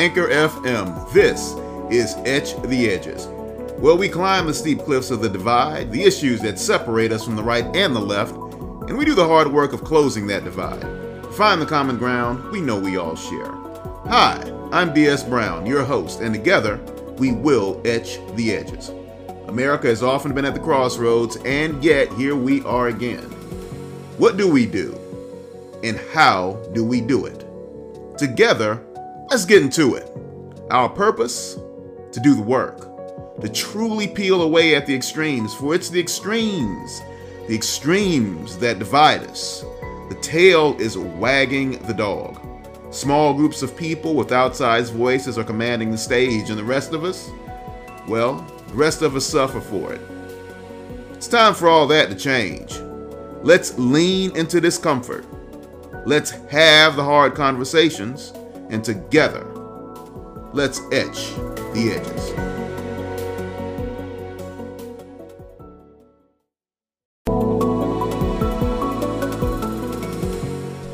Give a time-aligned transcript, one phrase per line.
[0.00, 1.52] Anchor FM, this
[1.90, 3.26] is Etch the Edges,
[3.76, 7.36] where we climb the steep cliffs of the divide, the issues that separate us from
[7.36, 10.86] the right and the left, and we do the hard work of closing that divide.
[11.34, 13.52] Find the common ground we know we all share.
[14.06, 14.40] Hi,
[14.72, 15.22] I'm B.S.
[15.22, 16.78] Brown, your host, and together
[17.18, 18.92] we will etch the edges.
[19.48, 23.24] America has often been at the crossroads, and yet here we are again.
[24.16, 24.98] What do we do?
[25.84, 27.44] And how do we do it?
[28.16, 28.82] Together,
[29.30, 30.10] let's get into it.
[30.70, 31.54] Our purpose?
[32.12, 33.40] To do the work.
[33.40, 37.00] To truly peel away at the extremes, for it's the extremes,
[37.46, 39.64] the extremes that divide us.
[40.08, 42.38] The tail is wagging the dog.
[42.92, 47.04] Small groups of people with outsized voices are commanding the stage, and the rest of
[47.04, 47.30] us?
[48.08, 50.00] Well, the rest of us suffer for it.
[51.12, 52.80] It's time for all that to change.
[53.42, 55.24] Let's lean into discomfort.
[56.04, 58.32] Let's have the hard conversations,
[58.70, 59.44] and together,
[60.52, 61.34] let's etch
[61.74, 62.50] the edges.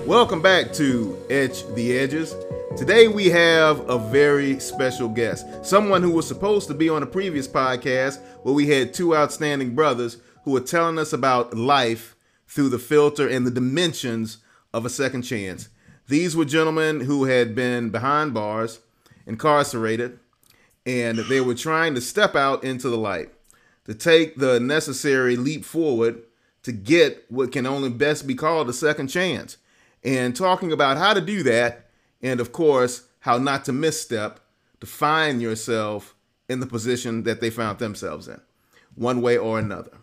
[0.07, 2.35] Welcome back to Etch the Edges.
[2.77, 7.07] Today we have a very special guest, someone who was supposed to be on a
[7.07, 12.71] previous podcast where we had two outstanding brothers who were telling us about life through
[12.71, 14.39] the filter and the dimensions
[14.73, 15.69] of a second chance.
[16.09, 18.81] These were gentlemen who had been behind bars,
[19.27, 20.19] incarcerated,
[20.85, 23.31] and they were trying to step out into the light,
[23.87, 26.23] to take the necessary leap forward
[26.63, 29.57] to get what can only best be called a second chance.
[30.05, 31.87] And talking about how to do that
[32.23, 34.41] and of course, how not to misstep
[34.81, 36.15] to find yourself
[36.49, 38.41] in the position that they found themselves in,
[38.95, 39.99] one way or another.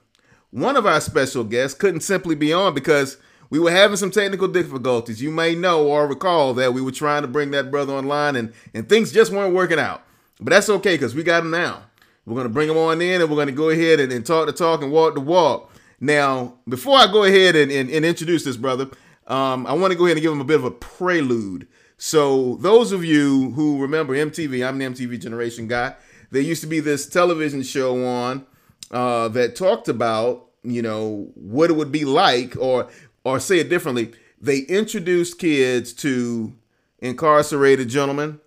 [0.52, 3.18] One of our special guests couldn't simply be on because
[3.54, 5.22] we were having some technical difficulties.
[5.22, 8.52] You may know or recall that we were trying to bring that brother online and,
[8.74, 10.02] and things just weren't working out.
[10.40, 11.84] But that's okay because we got him now.
[12.26, 14.26] We're going to bring him on in and we're going to go ahead and, and,
[14.26, 15.72] talk the talk and walk the walk.
[16.00, 18.90] Now, before I go ahead and, and, and introduce this brother,
[19.28, 22.56] um, I want to go ahead and give him a bit of a prelude so
[22.56, 25.96] those of you who remember MTV, I'm an MTV generation guy.
[26.32, 28.46] There used to be this television show on
[28.92, 32.90] uh, that talked about, you know, what it would be like, or
[33.24, 34.12] or say it differently.
[34.40, 36.54] They introduced kids to
[37.00, 38.40] incarcerated gentlemen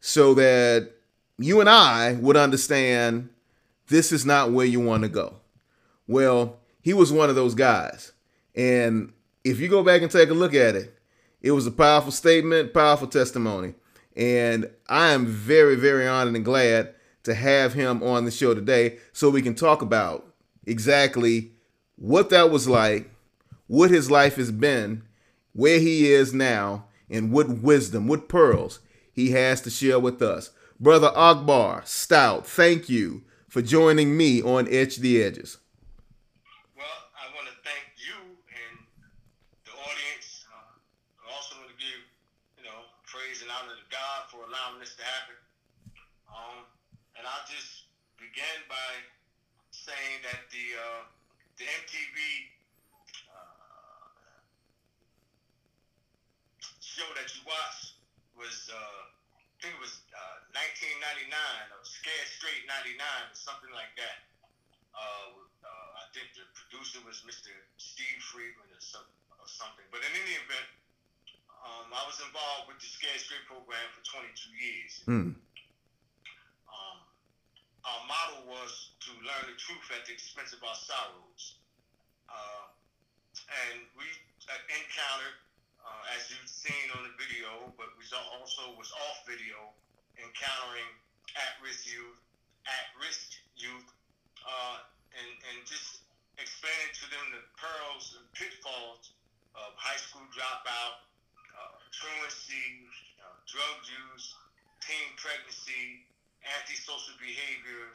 [0.00, 0.90] so that
[1.38, 3.30] you and I would understand
[3.88, 5.36] this is not where you want to go.
[6.06, 8.12] Well, he was one of those guys.
[8.54, 9.12] And
[9.42, 10.96] if you go back and take a look at it,
[11.40, 13.74] it was a powerful statement, powerful testimony.
[14.16, 18.98] And I am very, very honored and glad to have him on the show today
[19.12, 20.26] so we can talk about
[20.66, 21.52] exactly
[21.96, 23.10] what that was like,
[23.66, 25.02] what his life has been,
[25.52, 28.80] where he is now, and what wisdom, what pearls
[29.12, 30.50] he has to share with us.
[30.80, 35.58] Brother Akbar Stout, thank you for joining me on Etch the Edges.
[48.34, 48.90] began by
[49.70, 51.06] saying that the uh,
[51.54, 52.18] the MTV
[53.30, 54.34] uh,
[56.94, 57.98] show that you watched
[58.38, 59.02] was uh,
[59.34, 59.98] I think it was
[60.54, 64.18] 1999 uh, or Scared Straight 99 or something like that.
[64.94, 67.50] Uh, uh, I think the producer was Mr.
[67.82, 69.06] Steve Friedman or, some,
[69.42, 69.86] or something.
[69.90, 70.68] But in any event,
[71.64, 74.92] um, I was involved with the Scared Straight program for 22 years.
[75.10, 75.34] Mm
[77.84, 81.60] our motto was to learn the truth at the expense of our sorrows.
[82.28, 82.66] Uh,
[83.68, 84.08] and we
[84.48, 85.36] uh, encountered,
[85.84, 88.04] uh, as you've seen on the video, but we
[88.40, 89.72] also was off video,
[90.16, 90.90] encountering
[91.36, 92.20] at-risk youth,
[92.64, 93.88] at-risk youth,
[94.44, 94.80] uh,
[95.12, 96.04] and, and just
[96.40, 99.12] explaining to them the pearls and pitfalls
[99.54, 101.04] of high school dropout,
[101.54, 102.88] uh, truancy,
[103.22, 104.34] uh, drug use,
[104.82, 106.02] teen pregnancy,
[106.60, 107.94] antisocial behavior,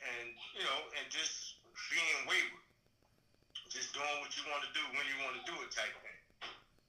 [0.00, 2.64] and you know, and just being wayward,
[3.68, 6.07] just doing what you want to do when you want to do it, type thing.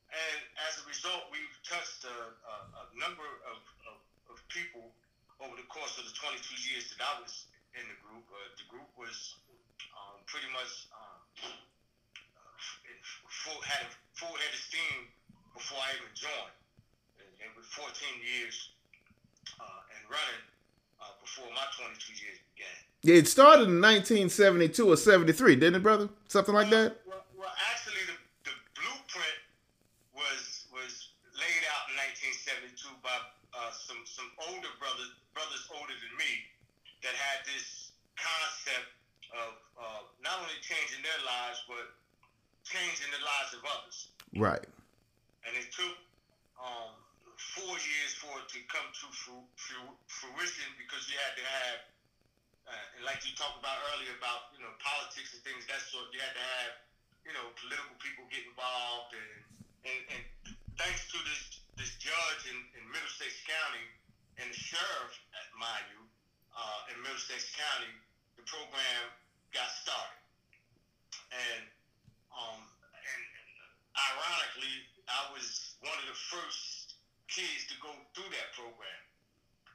[0.09, 3.97] And as a result, we've touched a, a, a number of, of,
[4.33, 4.89] of, people
[5.37, 6.41] over the course of the 22
[6.73, 7.45] years that I was
[7.77, 8.25] in the group.
[8.33, 9.37] Uh, the group was
[9.93, 11.53] um, pretty much um,
[13.29, 14.99] full, had a full head of steam
[15.53, 16.57] before I even joined.
[17.39, 17.87] And, with 14
[18.19, 18.75] years
[19.59, 20.43] uh, and running,
[20.99, 22.79] uh, before my 22 years began.
[23.01, 26.09] Yeah, it started in 1972 or 73, didn't it, brother?
[26.27, 26.99] Something like well, that.
[27.07, 29.39] Well, well, actually, the, the blueprint
[30.11, 31.15] was was
[31.49, 31.97] laid out in
[32.77, 33.17] 1972 by
[33.57, 36.45] uh, some some older brothers, brothers older than me,
[37.01, 38.93] that had this concept
[39.33, 41.97] of uh, not only changing their lives, but
[42.61, 43.97] changing the lives of others.
[44.37, 44.65] Right.
[45.45, 45.97] And it took
[46.61, 46.93] um,
[47.57, 51.77] four years for it to come to fru- fru- fruition because you had to have,
[52.69, 56.13] uh, and like you talked about earlier about you know politics and things that sort,
[56.13, 56.73] you had to have
[57.25, 59.49] you know political people get involved, and
[59.89, 60.21] and, and
[60.79, 63.85] thanks to this this judge in, in Middlesex County
[64.39, 65.11] and the sheriff,
[65.55, 66.01] mind you,
[66.55, 67.91] uh, in Middlesex County,
[68.39, 69.03] the program
[69.51, 70.23] got started,
[71.35, 71.63] and
[72.31, 72.63] um,
[72.95, 73.21] and
[73.95, 76.95] ironically, I was one of the first
[77.27, 79.01] kids to go through that program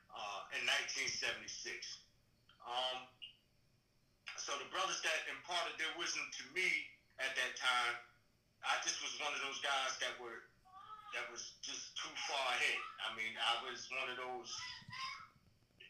[0.08, 2.00] uh, in 1976.
[2.64, 3.04] Um,
[4.40, 6.68] so the brothers that imparted their wisdom to me
[7.20, 7.94] at that time,
[8.64, 10.44] I just was one of those guys that were
[11.14, 12.82] that was just too far ahead.
[13.06, 14.50] I mean, I was one of those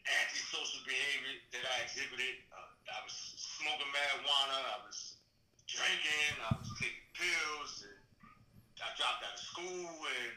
[0.05, 2.45] antisocial behavior that I exhibited.
[2.53, 4.57] Uh, I was smoking marijuana.
[4.57, 5.17] I was
[5.65, 6.33] drinking.
[6.45, 7.85] I was taking pills.
[7.89, 7.97] And
[8.85, 10.33] I dropped out of school, and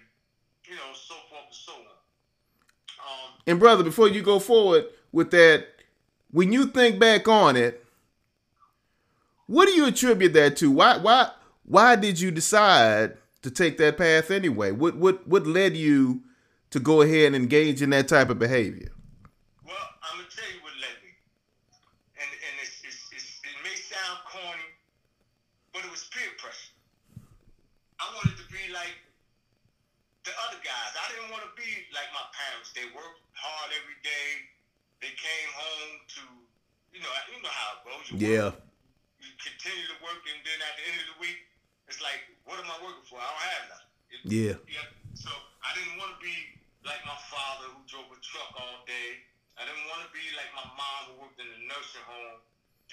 [0.65, 1.99] you know, so forth and so on.
[3.05, 5.67] Um, And brother, before you go forward with that,
[6.31, 7.85] when you think back on it,
[9.47, 10.71] what do you attribute that to?
[10.71, 11.31] Why why
[11.65, 14.73] why did you decide to take that path anyway?
[14.73, 16.23] What what what led you
[16.71, 18.93] to go ahead and engage in that type of behavior?
[19.65, 21.13] Well, I'm gonna tell you what led me,
[22.19, 24.69] and and it's, it's, it's, it may sound corny,
[25.73, 26.75] but it was peer pressure.
[27.99, 28.95] I wanted to be like
[30.29, 30.93] the other guys.
[30.99, 32.75] I didn't want to be like my parents.
[32.77, 34.29] They worked hard every day.
[35.01, 36.23] They came home to,
[36.91, 38.05] you know, you know how it goes.
[38.11, 38.59] You work,
[39.23, 41.39] you continue to work, and then at the end of the week,
[41.89, 43.17] it's like, what am I working for?
[43.19, 43.93] I don't have nothing.
[44.13, 44.57] It- Yeah.
[44.69, 44.89] yeah.
[45.17, 45.29] So
[45.65, 46.37] I didn't want to be
[46.85, 49.25] like my father who drove a truck all day.
[49.59, 52.41] I didn't want to be like my mom who worked in the nursing home.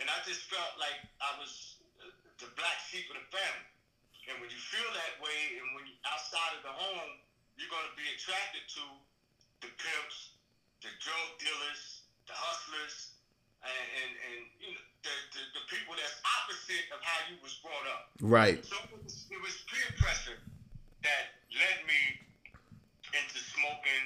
[0.01, 2.09] And I just felt like I was uh,
[2.41, 3.69] the black sheep of the family.
[4.27, 7.21] And when you feel that way, and when you outside of the home,
[7.55, 8.83] you're going to be attracted to
[9.63, 10.35] the pimps,
[10.81, 13.14] the drug dealers, the hustlers,
[13.65, 17.57] and, and, and you know, the, the, the people that's opposite of how you was
[17.65, 18.13] brought up.
[18.21, 18.61] Right.
[18.61, 20.37] So it was, it was peer pressure
[21.01, 21.23] that
[21.53, 22.01] led me
[23.13, 24.05] into smoking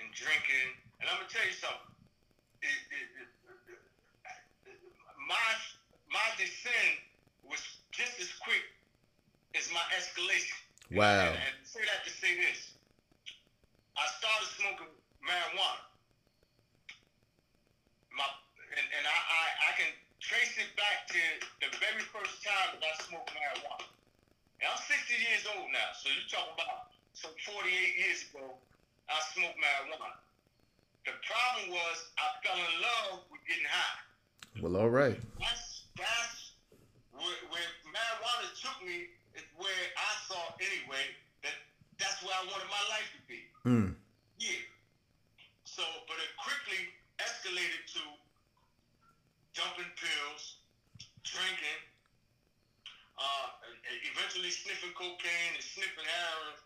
[0.00, 0.76] and drinking.
[1.00, 1.92] And I'm gonna tell you something.
[2.60, 3.28] It, it, it,
[5.28, 5.48] my
[6.08, 7.04] my descent
[7.44, 7.60] was
[7.92, 8.64] just as quick
[9.54, 10.58] as my escalation.
[10.90, 11.28] Wow.
[11.28, 12.72] And, and say that to say this.
[13.94, 15.84] I started smoking marijuana.
[18.78, 19.90] And, and I, I, I can
[20.22, 21.22] trace it back to
[21.58, 23.90] the very first time that I smoked marijuana.
[24.62, 27.66] And I'm 60 years old now, so you're talking about some 48
[27.98, 28.54] years ago,
[29.10, 30.14] I smoked marijuana.
[31.02, 33.98] The problem was I fell in love with getting high.
[34.62, 35.18] Well, all right.
[35.42, 36.54] That's that's
[37.10, 39.10] where, where marijuana took me.
[39.34, 41.14] Is where I thought anyway
[41.46, 41.54] that
[41.98, 43.40] that's where I wanted my life to be.
[43.66, 43.94] Mm.
[44.38, 44.62] Yeah.
[45.64, 46.90] So, but it quickly
[47.22, 48.02] escalated to
[49.58, 50.62] dumping pills,
[51.26, 51.82] drinking,
[53.18, 53.46] uh,
[54.14, 56.58] eventually sniffing cocaine and sniffing heroin.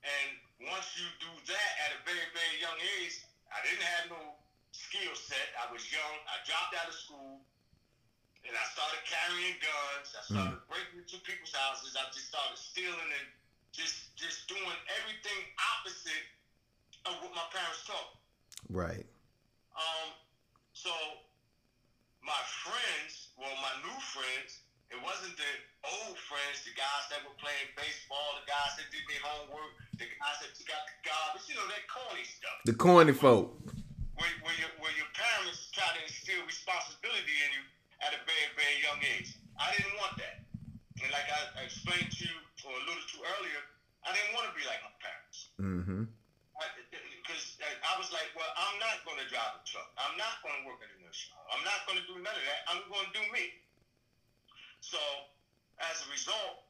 [0.00, 0.28] And
[0.72, 3.20] once you do that at a very, very young age,
[3.52, 4.40] I didn't have no
[4.72, 5.52] skill set.
[5.60, 6.16] I was young.
[6.24, 7.44] I dropped out of school.
[8.48, 10.16] And I started carrying guns.
[10.16, 11.92] I started breaking into people's houses.
[11.92, 13.28] I just started stealing and
[13.68, 15.40] just just doing everything
[15.76, 16.24] opposite
[17.04, 18.16] of what my parents taught.
[18.72, 19.04] Right.
[19.76, 20.16] Um,
[20.72, 20.90] so
[22.24, 25.52] my friends, well, my new friends, it wasn't the
[25.86, 30.06] old friends, the guys that were playing baseball, the guys that did their homework, the
[30.18, 32.58] guys that took out the garbage, you know, that corny stuff.
[32.66, 33.54] The corny folk.
[34.18, 37.64] Where, where, your, where your parents try to instill responsibility in you
[38.04, 39.32] at a very, very young age.
[39.56, 40.44] I didn't want that.
[41.00, 42.36] And like I, explained to you
[42.66, 43.62] or alluded to earlier,
[44.04, 45.38] I didn't want to be like my parents.
[45.56, 46.02] Mm-hmm.
[47.24, 49.88] Because I, I was like, well, I'm not going to drive a truck.
[49.96, 51.50] I'm not going to work at a home.
[51.50, 52.60] I'm not going to do none of that.
[52.70, 53.50] I'm going to do me.
[54.80, 55.00] So,
[55.80, 56.64] as a result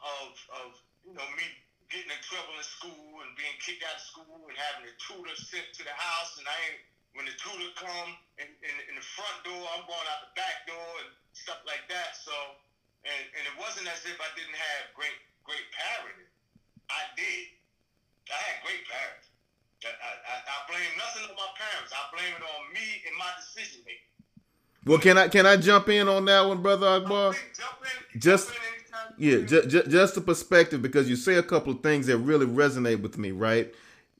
[0.00, 0.28] of,
[0.64, 0.68] of
[1.04, 1.46] you know me
[1.92, 5.34] getting in trouble in school and being kicked out of school and having a tutor
[5.36, 6.80] sent to the house, and I ain't
[7.18, 10.62] when the tutor come in, in, in the front door, I'm going out the back
[10.70, 12.14] door and stuff like that.
[12.14, 12.30] So,
[13.02, 16.30] and, and it wasn't as if I didn't have great great parenting.
[16.86, 17.58] I did.
[18.30, 19.26] I had great parents.
[19.82, 21.90] I, I, I blame nothing on my parents.
[21.90, 24.09] I blame it on me and my decision making.
[24.86, 27.32] Well, can I can I jump in on that one, brother Akbar?
[27.32, 27.76] Jump
[28.14, 28.50] in, Just-.
[29.18, 32.46] Yeah, ju- ju- just a perspective because you say a couple of things that really
[32.46, 33.72] resonate with me, right?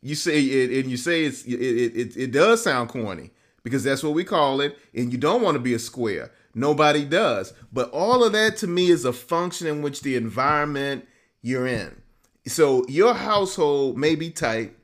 [0.02, 3.30] you say it and you say it's it, it it does sound corny
[3.62, 7.04] because that's what we call it and you don't want to be a square nobody
[7.04, 11.06] does but all of that to me is a function in which the environment
[11.42, 12.00] you're in
[12.46, 14.74] so your household may be tight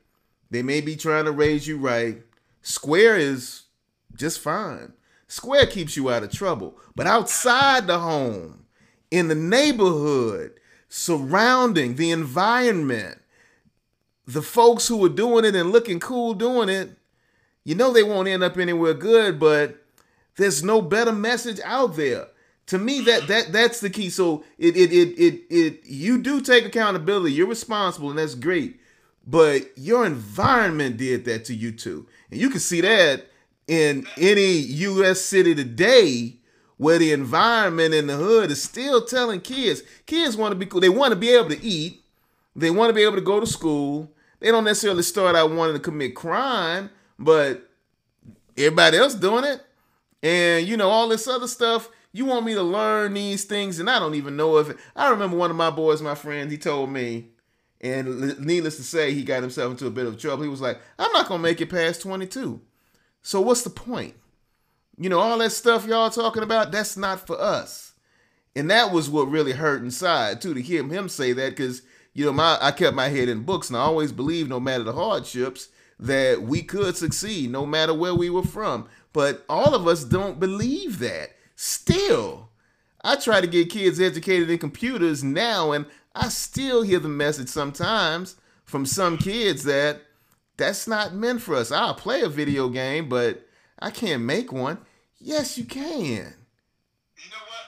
[0.51, 2.23] they may be trying to raise you right
[2.63, 3.63] square is
[4.15, 4.93] just fine
[5.29, 8.65] square keeps you out of trouble but outside the home
[9.11, 10.53] in the neighborhood
[10.89, 13.19] surrounding the environment
[14.27, 16.91] the folks who are doing it and looking cool doing it,
[17.65, 19.77] you know they won't end up anywhere good, but
[20.37, 22.29] there's no better message out there.
[22.67, 24.11] To me, that that that's the key.
[24.11, 27.33] So it it it it, it you do take accountability.
[27.33, 28.81] You're responsible, and that's great.
[29.25, 33.27] But your environment did that to you too, and you can see that
[33.67, 35.21] in any U.S.
[35.21, 36.37] city today
[36.77, 40.81] where the environment in the hood is still telling kids kids want to be cool.
[40.81, 42.03] They want to be able to eat.
[42.55, 45.75] They want to be able to go to school they don't necessarily start out wanting
[45.75, 47.69] to commit crime, but
[48.57, 49.63] everybody else doing it.
[50.23, 51.89] And you know, all this other stuff.
[52.13, 55.11] You want me to learn these things, and I don't even know if it, I
[55.11, 57.27] remember one of my boys, my friend, he told me,
[57.83, 60.43] and needless to say, he got himself into a bit of trouble.
[60.43, 62.61] He was like, I'm not gonna make it past 22.
[63.27, 64.15] So what's the point?
[64.97, 67.95] You know, all that stuff y'all talking about, that's not for us.
[68.55, 71.83] And that was what really hurt inside, too, to hear him say that, because
[72.15, 74.85] you know, my I kept my head in books, and I always believed, no matter
[74.85, 78.89] the hardships, that we could succeed, no matter where we were from.
[79.13, 81.31] But all of us don't believe that.
[81.57, 82.51] Still,
[83.03, 87.49] I try to get kids educated in computers now, and I still hear the message
[87.49, 90.03] sometimes from some kids that
[90.57, 91.71] that's not meant for us.
[91.71, 93.47] I'll play a video game, but
[93.79, 94.79] I can't make one.
[95.19, 96.33] Yes, you can.
[97.17, 97.67] You know what?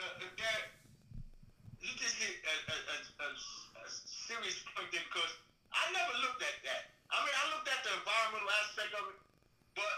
[0.00, 0.60] Uh, that,
[1.80, 5.32] you just hit a, a, a, a, serious point there because
[5.72, 6.92] I never looked at that.
[7.12, 9.18] I mean, I looked at the environmental aspect of it,
[9.76, 9.96] but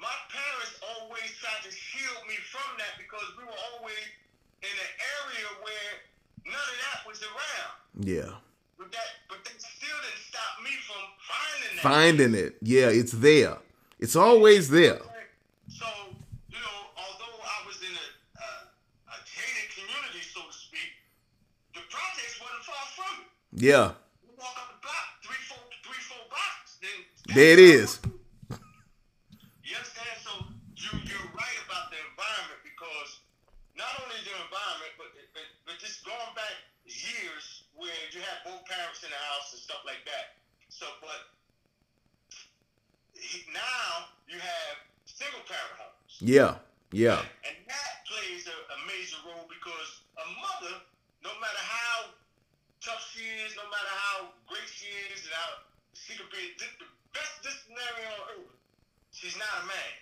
[0.00, 4.04] my parents always tried to shield me from that because we were always
[4.64, 5.92] in an area where
[6.48, 7.76] none of that was around.
[8.00, 8.32] Yeah.
[8.82, 11.82] But that, but that still didn't stop me from finding that.
[11.82, 13.58] Finding it, yeah, it's there.
[14.00, 14.98] It's always there.
[15.68, 15.86] So
[16.50, 18.08] you know, although I was in a,
[18.42, 18.50] a,
[19.06, 20.98] a gated community, so to speak,
[21.74, 23.62] the projects wasn't far from it.
[23.62, 23.92] Yeah.
[24.26, 28.00] You walk up the block, three, four, three, four blocks, then there it is.
[38.72, 40.40] Parents in the house and stuff like that.
[40.72, 41.28] So, but
[43.12, 44.74] he, now you have
[45.04, 46.16] single parent homes.
[46.24, 46.56] Yeah,
[46.92, 47.20] yeah.
[47.44, 50.76] And, that plays a, a major role because a mother,
[51.24, 52.12] no matter how
[52.84, 55.64] tough she is, no matter how great she is, and how
[55.96, 58.56] she could be the, the best scenario on earth,
[59.16, 59.92] she's not a man.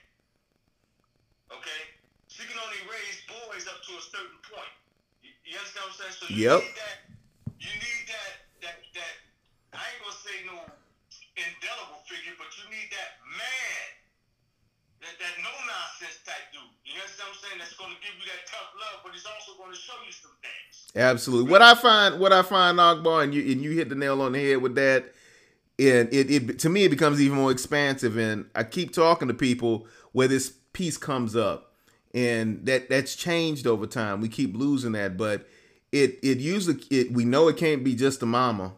[1.55, 1.83] Okay?
[2.27, 4.75] She can only raise boys up to a certain point.
[5.23, 6.17] You, you understand what I'm saying?
[6.19, 6.59] So you yep.
[6.67, 7.11] need that.
[7.61, 8.33] You need that
[8.65, 9.15] that that
[9.77, 10.57] I ain't gonna say no
[11.37, 13.85] indelible figure, but you need that man,
[15.05, 16.65] that that no nonsense type dude.
[16.89, 17.59] You understand what I'm saying?
[17.61, 20.89] That's gonna give you that tough love, but he's also gonna show you some things.
[20.97, 21.53] Absolutely.
[21.53, 24.33] What I find, what I find, Akbar, and you and you hit the nail on
[24.33, 25.13] the head with that.
[25.79, 29.35] And it, it to me it becomes even more expansive, and I keep talking to
[29.35, 31.73] people where this piece comes up,
[32.13, 34.21] and that that's changed over time.
[34.21, 35.47] We keep losing that, but
[35.93, 38.73] it it usually it we know it can't be just the mama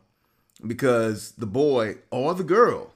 [0.66, 2.92] because the boy or the girl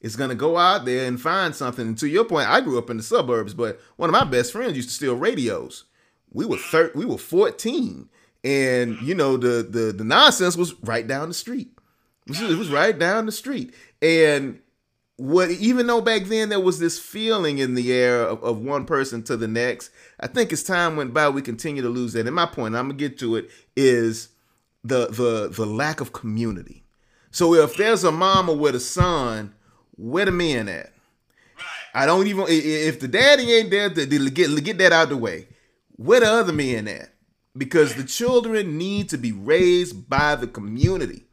[0.00, 1.86] is gonna go out there and find something.
[1.86, 4.52] And to your point, I grew up in the suburbs, but one of my best
[4.52, 5.84] friends used to steal radios.
[6.32, 8.08] We were thir- we were 14.
[8.42, 11.70] And you know, the the the nonsense was right down the street.
[12.26, 13.74] It was, it was right down the street.
[14.00, 14.60] And
[15.20, 18.86] what even though back then there was this feeling in the air of, of one
[18.86, 22.26] person to the next, I think as time went by, we continue to lose that.
[22.26, 24.30] And my point, I'm gonna get to it, is
[24.82, 26.84] the the the lack of community.
[27.30, 29.52] So if there's a mama with a son,
[29.94, 30.90] where the men at?
[31.92, 35.18] I don't even if the daddy ain't there to, to get get that out the
[35.18, 35.48] way.
[35.96, 37.10] Where the other men at?
[37.54, 41.24] Because the children need to be raised by the community.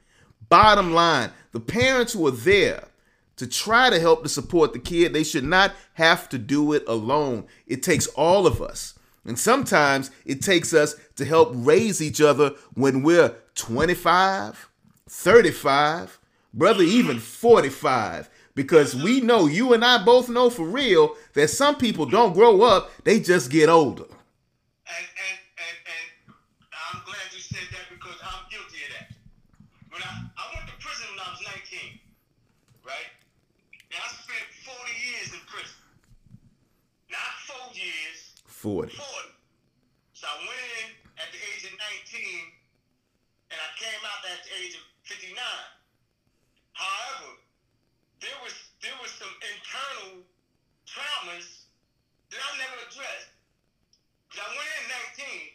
[0.50, 2.89] Bottom line, the parents who are there
[3.38, 5.13] to try to help to support the kid.
[5.13, 7.46] They should not have to do it alone.
[7.65, 8.98] It takes all of us.
[9.25, 14.70] And sometimes it takes us to help raise each other when we're 25,
[15.10, 16.20] 35,
[16.53, 18.29] brother, even 45.
[18.56, 22.62] Because we know, you and I both know for real, that some people don't grow
[22.62, 24.06] up, they just get older.
[24.06, 25.39] And, and,
[38.58, 38.90] 40.
[38.90, 39.06] 40.
[40.18, 40.88] So I went in
[41.22, 45.38] at the age of 19, and I came out at the age of 59.
[46.74, 47.38] However,
[48.18, 50.26] there was there was some internal
[50.90, 51.70] traumas
[52.34, 53.30] that I never addressed.
[54.34, 55.54] 'Cause I went in 19.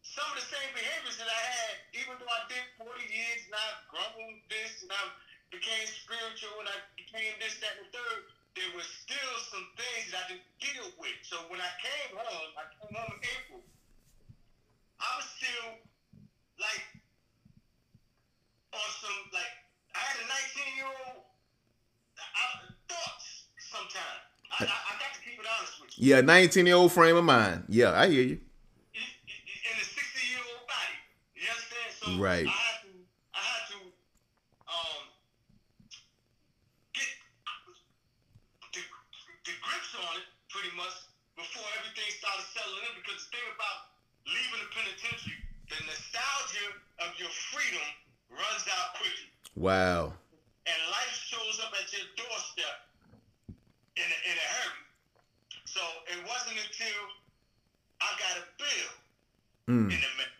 [0.00, 3.54] Some of the same behaviors that I had, even though I did 40 years and
[3.54, 5.04] I've grown this and I
[5.52, 10.26] became spiritual and I became this, that, and third, there was still some things that
[10.26, 11.14] I didn't deal with.
[11.22, 13.62] So when I came home, I came home in April,
[14.98, 15.78] I was still
[16.58, 16.82] like
[18.74, 19.52] on some like
[19.94, 21.22] I had a 19 year old
[22.88, 24.22] thoughts sometimes.
[24.50, 26.14] I, I, I got to keep it honest with you.
[26.14, 27.64] Yeah, 19 year old frame of mind.
[27.68, 28.38] Yeah, I hear you.
[28.38, 30.98] In a 60 year old body.
[31.36, 31.90] You understand?
[31.94, 32.48] So Right.
[32.48, 32.66] I
[33.38, 33.78] I had to
[34.66, 35.02] um
[36.96, 37.06] get
[38.74, 38.82] the,
[39.46, 40.96] the grips on it pretty much
[41.36, 42.10] before everything
[42.84, 43.78] in because the thing about
[44.28, 45.38] leaving the penitentiary,
[45.72, 46.68] the nostalgia
[47.02, 47.88] of your freedom
[48.30, 49.28] runs out quickly.
[49.56, 50.12] Wow.
[50.68, 52.76] And life shows up at your doorstep
[53.96, 54.82] in a, in a hurry.
[55.64, 55.80] So
[56.12, 57.00] it wasn't until
[58.00, 58.90] I got a bill
[59.68, 59.92] Mm.
[59.92, 60.32] in the mail.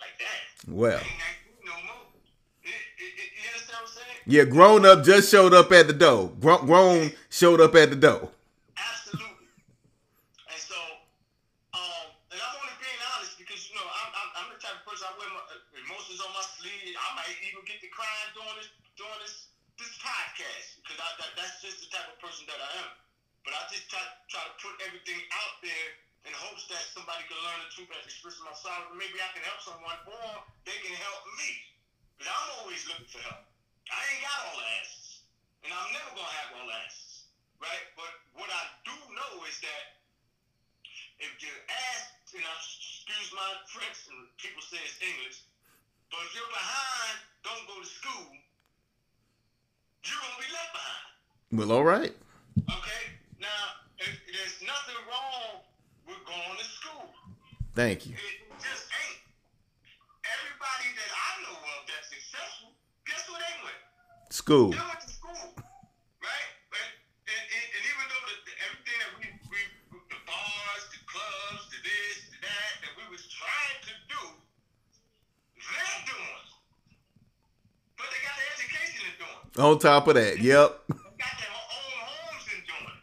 [0.00, 0.40] Like that.
[0.72, 1.00] Well.
[1.68, 1.76] No.
[2.64, 4.24] It, it, it, you understand what I'm saying?
[4.24, 6.32] Yeah, grown up just showed up at the door.
[6.40, 8.32] Grown, grown showed up at the door.
[8.72, 9.52] Absolutely.
[10.48, 10.80] And so,
[11.76, 14.84] um, and I'm only being honest because you know I'm, I'm, I'm the type of
[14.88, 16.96] person I wear my uh, emotions on my sleeve.
[16.96, 21.30] I might even get to crying during this during this this podcast because I, that,
[21.36, 22.96] that's just the type of person that I am.
[23.44, 24.00] But I just try
[24.32, 25.88] try to put everything out there
[26.24, 27.20] in hopes that somebody
[27.74, 28.94] can learn the truth and express.
[28.94, 30.30] Maybe I can help someone, or
[30.64, 31.50] they can help me.
[32.14, 33.44] Because I'm always looking for help.
[33.90, 35.26] I ain't got all the answers,
[35.66, 37.14] and I'm never gonna have all the answers
[37.64, 37.84] right?
[37.96, 39.84] But what I do know is that
[41.24, 41.52] if you
[41.88, 45.48] ask, you know, excuse my French, and people say it's English,
[46.12, 48.28] but if you're behind, don't go to school,
[50.04, 51.08] you're gonna be left behind.
[51.56, 52.12] Well, all right.
[52.60, 53.02] Okay?
[53.40, 55.64] Now, if, there's nothing wrong
[56.04, 57.08] with going to school.
[57.74, 58.14] Thank you.
[58.14, 59.18] It just ain't.
[60.22, 62.70] Everybody that I know of that's successful,
[63.06, 63.80] guess where they went?
[64.30, 64.70] School.
[64.70, 66.48] They went to school, right?
[66.70, 66.90] And,
[67.26, 69.58] and, and even though the, the, everything that we, we
[70.06, 74.22] the bars, the clubs, the this, the that that we was trying to do,
[75.58, 76.46] they're doing.
[77.98, 79.42] But they got the education in doing.
[79.66, 80.78] On top of that, yep.
[80.86, 82.98] They got their own homes in doing.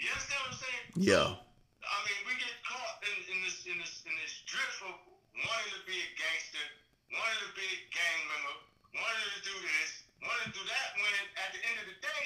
[0.00, 0.84] You understand what I'm saying?
[0.96, 1.28] Yeah.
[1.36, 4.94] So, I mean, we get caught in, in this in this in this drift of
[5.32, 6.64] wanting to be a gangster,
[7.08, 8.54] wanting to be a gang member,
[9.00, 10.86] wanting to do this, wanting to do that.
[11.00, 12.24] When at the end of the day,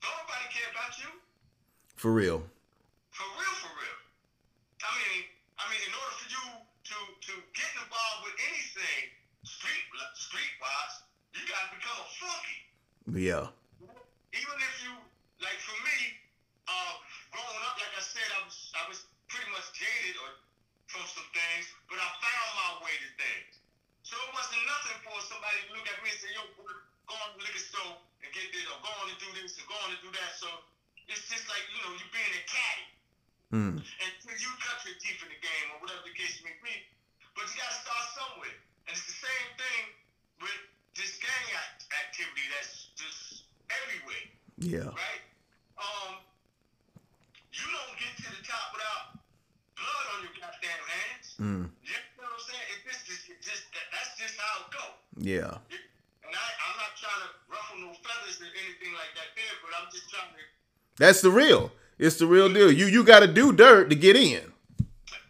[0.00, 1.10] don't nobody care about you.
[1.98, 2.38] For real.
[3.10, 3.98] For real, for real.
[4.86, 5.20] I mean,
[5.58, 9.02] I mean, in order for you to to get involved with anything
[9.42, 9.82] street
[10.14, 10.94] street wise,
[11.34, 12.58] you gotta become a funky.
[13.26, 13.50] Yeah.
[14.32, 14.94] Even if you
[15.42, 15.98] like, for me,
[16.70, 16.94] uh,
[17.34, 20.30] growing up, like I said, I was I was pretty much jaded or
[20.86, 23.58] from some things, but I found my way to things.
[24.06, 26.42] So it wasn't nothing for somebody to look at me and say, "Yo,
[27.12, 27.92] go on to the liquor store
[28.24, 30.32] and get this, or go on and do this, or go on and do that."
[30.40, 30.48] So
[31.12, 32.88] it's just like you know, you being a caddy
[33.52, 33.76] Mm.
[33.84, 36.72] until you cut your teeth in the game or whatever the case may be.
[37.36, 38.56] But you gotta start somewhere.
[38.88, 39.82] And it's the same thing
[40.40, 40.60] with
[40.96, 44.24] this gang act- activity that's just everywhere,
[44.56, 44.88] Yeah.
[44.96, 45.22] right?
[45.76, 46.24] Um,
[47.52, 49.04] you don't get to the top without
[49.76, 51.26] blood on your goddamn hands.
[51.36, 51.68] Mm.
[51.84, 52.66] You know what I'm saying?
[52.72, 54.84] It just, just, just that's just how it go.
[55.20, 55.60] Yeah.
[55.68, 55.84] And
[56.34, 59.88] I, I'm not trying to ruffle no feathers or anything like that there, but I'm
[59.92, 60.42] just trying to
[60.98, 61.72] That's the real.
[61.98, 62.70] It's the real deal.
[62.72, 64.42] You you got to do dirt to get in.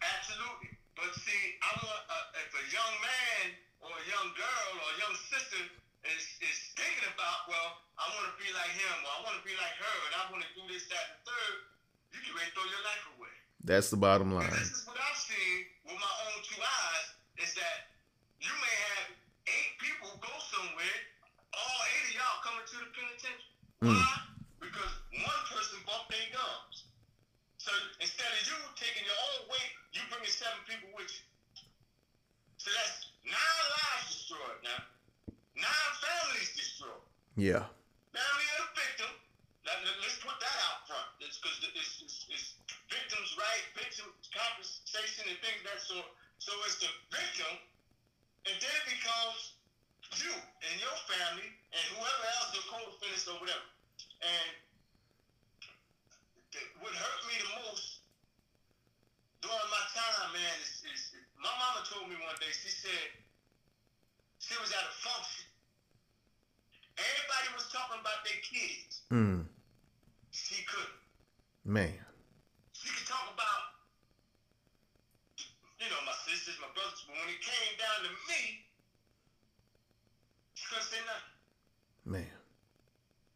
[0.01, 0.71] Absolutely.
[0.97, 3.45] But see, if a young man
[3.85, 5.61] or a young girl or a young sister
[6.09, 9.45] is, is thinking about, well, I want to be like him or I want to
[9.45, 11.55] be like her and I want to do this, that, and third,
[12.17, 13.35] you can ready throw your life away.
[13.69, 14.51] That's the bottom And line.
[14.57, 17.07] this is what I've seen with my own two eyes
[17.45, 17.93] is that
[18.41, 19.12] you may have eight people go
[20.53, 20.97] somewhere,
[21.57, 23.57] all eight of y'all coming to the penitentiary.
[23.81, 23.97] Mm.
[23.97, 24.17] Why?
[24.61, 26.93] Because one person bumped their gums.
[27.57, 27.73] So
[28.05, 31.25] instead of you taking your own weight, you bringing seven people with you.
[32.61, 34.81] So that's nine lives destroyed now.
[35.57, 37.03] Nine families destroyed.
[37.35, 37.65] Yeah.
[38.13, 39.11] Family of the victim.
[39.65, 41.09] Let- let's put that out front.
[41.23, 42.47] It's because it's, it's, it's
[42.91, 46.09] victims' right, victim compensation, and things of that sort.
[46.43, 47.53] So it's the victim,
[48.51, 49.55] and then it becomes
[50.21, 53.67] you and your family and whoever else your co-defendants or whatever.
[54.21, 54.51] And
[56.85, 58.03] what hurt me the most
[59.41, 62.53] during my time, man, is, is, is my mama told me one day.
[62.55, 63.07] She said
[64.39, 65.49] she was at a function.
[66.95, 69.03] Everybody was talking about their kids.
[69.11, 69.49] Mm.
[70.31, 71.01] She couldn't.
[71.65, 71.95] Man.
[72.77, 73.63] She could talk about,
[75.81, 78.63] you know, my sisters, my brothers, but when it came down to me,
[80.81, 81.37] say nothing.
[82.09, 82.33] Man.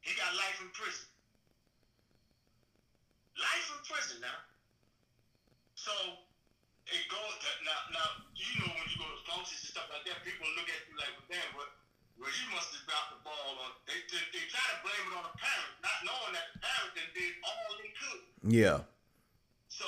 [0.01, 1.05] He got life in prison.
[3.37, 4.41] Life in prison now.
[5.75, 5.93] So
[6.89, 7.81] it goes to, now.
[7.93, 10.81] Now you know when you go to functions and stuff like that, people look at
[10.89, 11.69] you like, well, damn, what?
[12.17, 13.77] Well, you must have dropped the ball on.
[13.85, 16.91] They, they, they try to blame it on the parent, not knowing that the parent
[16.97, 18.23] then did all they could.
[18.49, 18.79] Yeah.
[19.69, 19.85] So,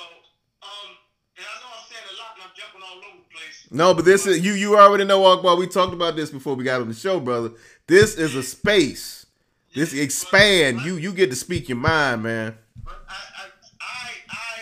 [0.61, 0.89] um,
[1.39, 3.67] and I know I'm saying a lot and I'm jumping all over the place.
[3.71, 4.53] No, but this is you.
[4.53, 5.55] You already know, Akbar.
[5.55, 7.51] We talked about this before we got on the show, brother.
[7.87, 9.25] This is a space.
[9.73, 10.81] This expand.
[10.81, 12.57] You you get to speak your mind, man.
[12.83, 13.45] But I, I,
[13.79, 14.55] I, I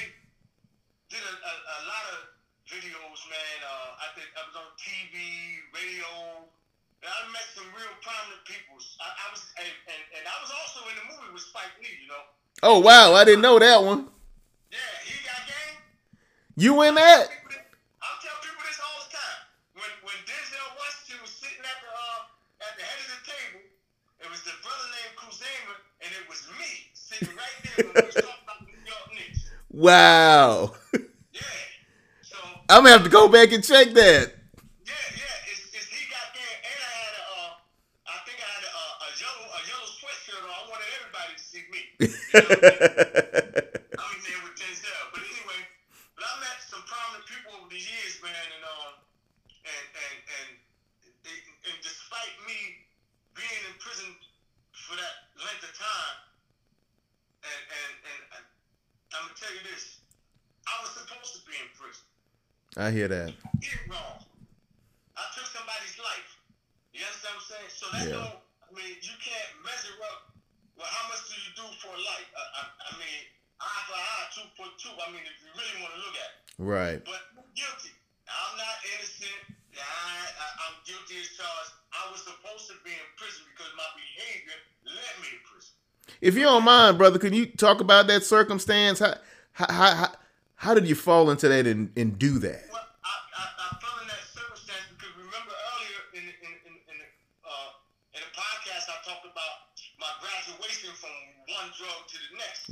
[1.09, 2.17] did a, a, a lot of
[2.69, 3.57] videos, man.
[3.65, 4.29] Uh, I did.
[4.37, 5.17] I was on TV,
[5.73, 6.45] radio.
[7.01, 8.77] And I met some real prominent people.
[9.01, 11.97] I, I was, and, and, and I was also in the movie with Spike Lee.
[12.05, 12.23] You know.
[12.61, 14.13] Oh wow, I didn't know that one.
[14.69, 15.79] Yeah, he got game.
[16.57, 17.29] You in that?
[17.29, 19.41] I'm telling people this all the time.
[19.77, 23.61] When when Denzel Washington was sitting at the uh, at the head of the table,
[24.25, 28.09] it was the brother named Kuzema, and it was me sitting right there when we
[28.09, 29.53] was talking about the New York Knicks.
[29.69, 30.73] Wow.
[31.29, 31.45] Yeah.
[32.25, 32.37] So
[32.73, 34.33] I'm gonna have to go back and check that.
[34.81, 37.53] yeah, yeah, it's, it's he got game, and I had a uh,
[38.09, 40.49] I think I had a, uh, a yellow a yellow sweatshirt on.
[40.49, 41.81] I wanted everybody to see me.
[42.01, 42.81] You know what I
[43.45, 44.01] mean?
[44.01, 45.05] I'm in there with Denzel.
[45.13, 45.61] But anyway,
[46.17, 48.93] but I met some prominent people over the years, man, and um,
[49.61, 50.49] and and and
[51.29, 52.81] and, and despite me
[53.37, 54.09] being in prison
[54.73, 56.17] for that length of time,
[57.45, 58.37] and and and I,
[59.17, 60.01] I'm gonna tell you this,
[60.65, 62.05] I was supposed to be in prison.
[62.87, 63.35] I hear that.
[63.91, 64.15] Wrong.
[65.19, 66.29] I took somebody's life.
[66.95, 67.71] You understand what I'm saying?
[67.75, 68.23] So that's Yeah.
[68.23, 68.39] no.
[68.39, 70.31] I mean, you can't measure up.
[70.79, 72.29] Well, how much do you do for life?
[72.31, 73.21] I, I, I mean,
[73.59, 74.95] eye for eye, two for two.
[75.03, 76.39] I mean, if you really want to look at it.
[76.63, 76.99] Right.
[77.03, 77.91] But I'm guilty.
[78.23, 79.59] I'm not innocent.
[79.75, 81.75] I, I, I'm guilty as charged.
[81.91, 85.75] I was supposed to be in prison because my behavior led me to prison.
[86.23, 89.03] If you don't mind, brother, can you talk about that circumstance?
[89.03, 89.19] How
[89.51, 90.11] how how,
[90.55, 92.65] how did you fall into that and, and do that?
[92.71, 92.76] Well,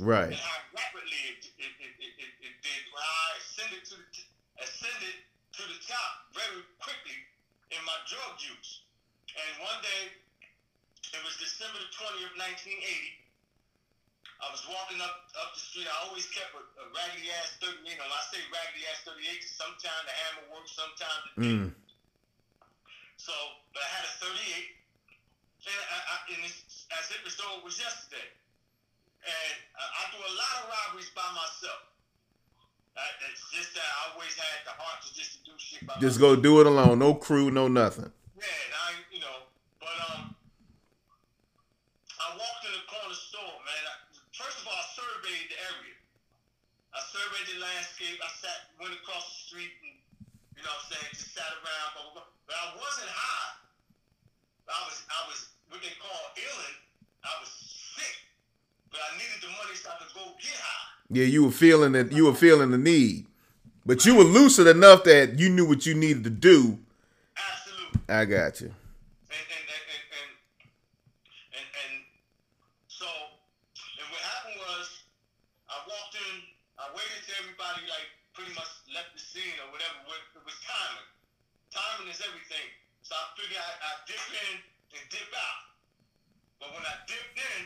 [0.06, 0.30] Right.
[0.30, 2.82] And how rapidly it, it, it, it, it, it did.
[2.94, 4.30] When I ascended to the, t-
[4.62, 5.16] ascended
[5.58, 7.18] to the top very quickly
[7.74, 8.86] in my drug use.
[9.34, 10.14] And one day,
[11.10, 13.26] it was December the 20th, 1980.
[14.36, 15.88] I was walking up up the street.
[15.90, 17.82] I always kept a, a raggedy ass 30.
[17.82, 21.72] You know, I say raggedy ass 38 because sometimes the hammer works, sometimes it didn't.
[21.72, 21.84] Mm.
[23.16, 23.32] So,
[23.72, 24.76] but I had a 38,
[25.66, 28.28] and, I, I, and it's as if as though it was yesterday.
[29.26, 31.90] And uh, I do a lot of robberies by myself.
[32.94, 35.98] Uh, it's just that I always had the heart to just to do shit by
[36.16, 36.96] Just go do it alone.
[36.96, 38.08] No crew, no nothing.
[38.40, 43.84] Yeah, and I, you know, but um, I walked in the corner store, man.
[43.84, 43.94] I,
[44.32, 45.92] first of all, I surveyed the area.
[46.96, 48.16] I surveyed the landscape.
[48.16, 49.92] I sat, went across the street, and
[50.56, 52.16] you know, what I'm saying, just sat around.
[52.16, 52.24] Blah.
[52.48, 53.52] But I wasn't high.
[54.72, 56.76] I was, I was what they call illin.
[57.28, 57.52] I was
[57.92, 58.16] sick,
[58.88, 60.96] but I needed the money so I could go get high.
[61.12, 63.28] Yeah, you were feeling that you were feeling the need.
[63.86, 66.78] But you were lucid enough that you knew what you needed to do.
[67.38, 68.00] Absolutely.
[68.10, 68.74] I got you.
[69.30, 70.30] and and and and and,
[71.54, 71.94] and, and
[72.90, 75.06] so and what happened was
[75.70, 76.34] I walked in,
[76.82, 80.02] I waited till everybody like pretty much left the scene or whatever.
[80.10, 81.08] What- It was timing.
[81.70, 82.68] Timing is everything.
[83.06, 84.54] So I figured I, I dip in
[84.98, 85.62] and dip out.
[86.58, 87.62] But when I dipped in,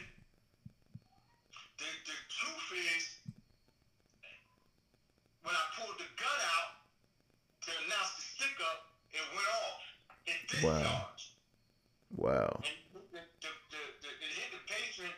[1.80, 3.04] the the truth is
[5.40, 6.70] when I pulled the gun out
[7.64, 9.80] to announce the stick up, it went off.
[10.28, 10.76] It Wow.
[10.76, 11.28] discharged.
[12.20, 12.50] Wow.
[12.60, 15.08] And the, the, the, the, it hit the patron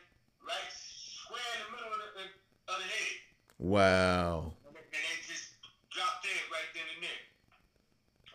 [0.46, 2.26] right square in the middle of the,
[2.70, 3.16] of the head.
[3.58, 4.54] Wow.
[4.70, 5.58] And it, and it just
[5.90, 7.22] dropped dead right then and there.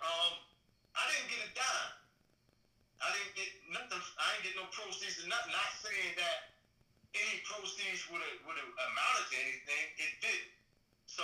[0.04, 0.34] Um,
[1.00, 1.94] I didn't get a dime.
[3.00, 4.02] I didn't get nothing.
[4.20, 5.54] I didn't get no proceeds or nothing.
[5.56, 6.38] Not saying that
[7.16, 9.84] any proceeds would have would have amounted to anything.
[10.02, 10.44] It did.
[11.06, 11.22] So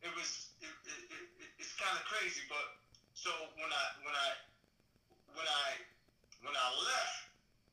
[0.00, 0.56] it was.
[0.64, 2.80] It, it, it, it's kind of crazy, but
[3.12, 3.28] so
[3.60, 4.28] when I when I
[5.36, 5.66] when I
[6.48, 7.16] when I left,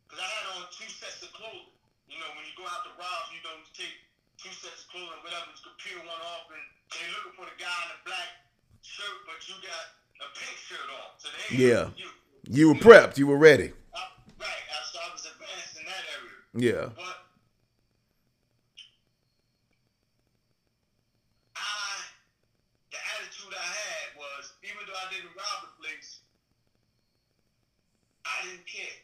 [0.08, 1.72] because I had on two sets of clothing.
[2.12, 3.96] You know, when you go out to rob, you don't take
[4.36, 5.48] two sets of clothing, whatever.
[5.52, 8.30] You could peel one off, and they looking for the guy in the black
[8.84, 9.84] shirt, but you got
[10.20, 11.08] a pink shirt on.
[11.24, 11.88] So they Yeah.
[11.96, 12.12] you.
[12.52, 13.16] You were prepped.
[13.18, 13.72] You were ready.
[13.96, 14.04] I,
[14.36, 14.64] right.
[14.68, 16.38] I, so I was advanced in that area.
[16.60, 16.86] Yeah.
[16.92, 17.24] But
[21.56, 22.04] I,
[22.92, 26.20] the attitude I had was, even though I didn't rob the place,
[28.26, 29.00] I didn't care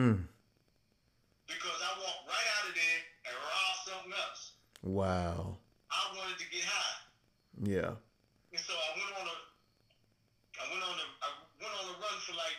[0.00, 0.24] Mm.
[1.44, 4.56] because I walked right out of there and robbed something else.
[4.82, 5.56] Wow.
[5.90, 6.98] I wanted to get high,
[7.62, 7.94] Yeah.
[8.50, 9.36] and so I went on a,
[10.58, 11.28] I went on a, I
[11.60, 12.58] went on a run for like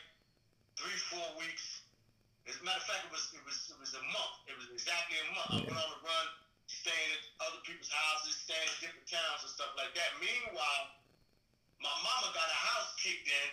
[0.79, 1.83] three, four weeks.
[2.47, 4.35] As a matter of fact, it was it was it was a month.
[4.47, 5.49] It was exactly a month.
[5.51, 6.27] I went on a run,
[6.69, 10.09] staying at other people's houses, staying in different towns and stuff like that.
[10.21, 10.83] Meanwhile,
[11.81, 13.49] my mama got a house kicked in.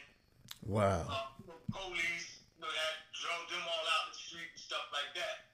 [0.71, 1.03] Wow.
[1.09, 1.27] Uh,
[1.73, 5.49] police, you know, that drove them all out the street and stuff like that.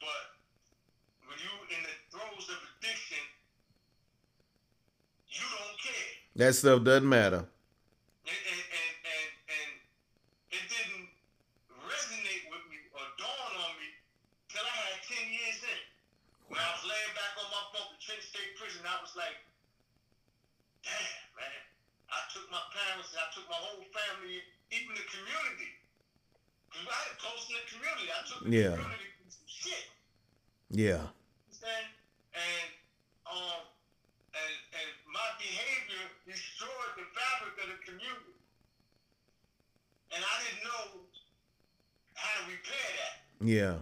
[0.00, 0.22] But
[1.28, 3.24] when you in the throes of addiction,
[5.34, 6.10] you don't care.
[6.38, 7.42] That stuff doesn't matter.
[7.42, 9.70] And, and, and, and, and
[10.54, 11.10] it didn't
[11.82, 13.90] resonate with me or dawn on me
[14.46, 15.80] till I had 10 years in.
[16.54, 19.34] When I was laying back on my bunk in Trenton State Prison, I was like,
[20.86, 21.62] damn, man.
[22.14, 24.38] I took my parents and I took my whole family,
[24.70, 25.72] even the community.
[26.70, 28.06] Because I had close in the community.
[28.06, 28.74] I took the Yeah.
[28.78, 29.10] community
[29.50, 29.84] shit.
[30.70, 31.10] Yeah.
[32.34, 32.68] And
[33.30, 33.62] um
[34.34, 38.36] and and my behavior destroyed the fabric of the community.
[40.14, 41.00] And I didn't know
[42.14, 43.14] how to repair that.
[43.46, 43.74] Yeah.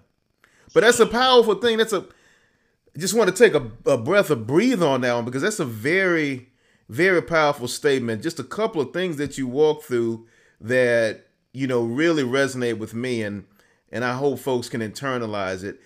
[0.75, 1.79] But that's a powerful thing.
[1.79, 2.07] That's a
[2.99, 5.65] just want to take a, a breath of breathe on that one because that's a
[5.65, 6.49] very,
[6.89, 8.23] very powerful statement.
[8.23, 10.27] Just a couple of things that you walk through
[10.61, 13.45] that, you know, really resonate with me and
[13.91, 15.79] and I hope folks can internalize it.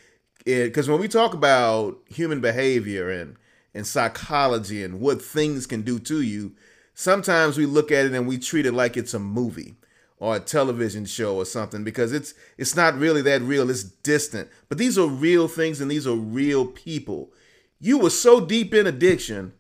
[0.47, 3.37] Because when we talk about human behavior and
[3.75, 6.53] and psychology and what things can do to you,
[6.95, 9.75] sometimes we look at it and we treat it like it's a movie
[10.19, 13.69] or a television show or something because it's it's not really that real.
[13.69, 14.49] It's distant.
[14.69, 17.33] But these are real things and these are real people.
[17.81, 19.53] You were so deep in addiction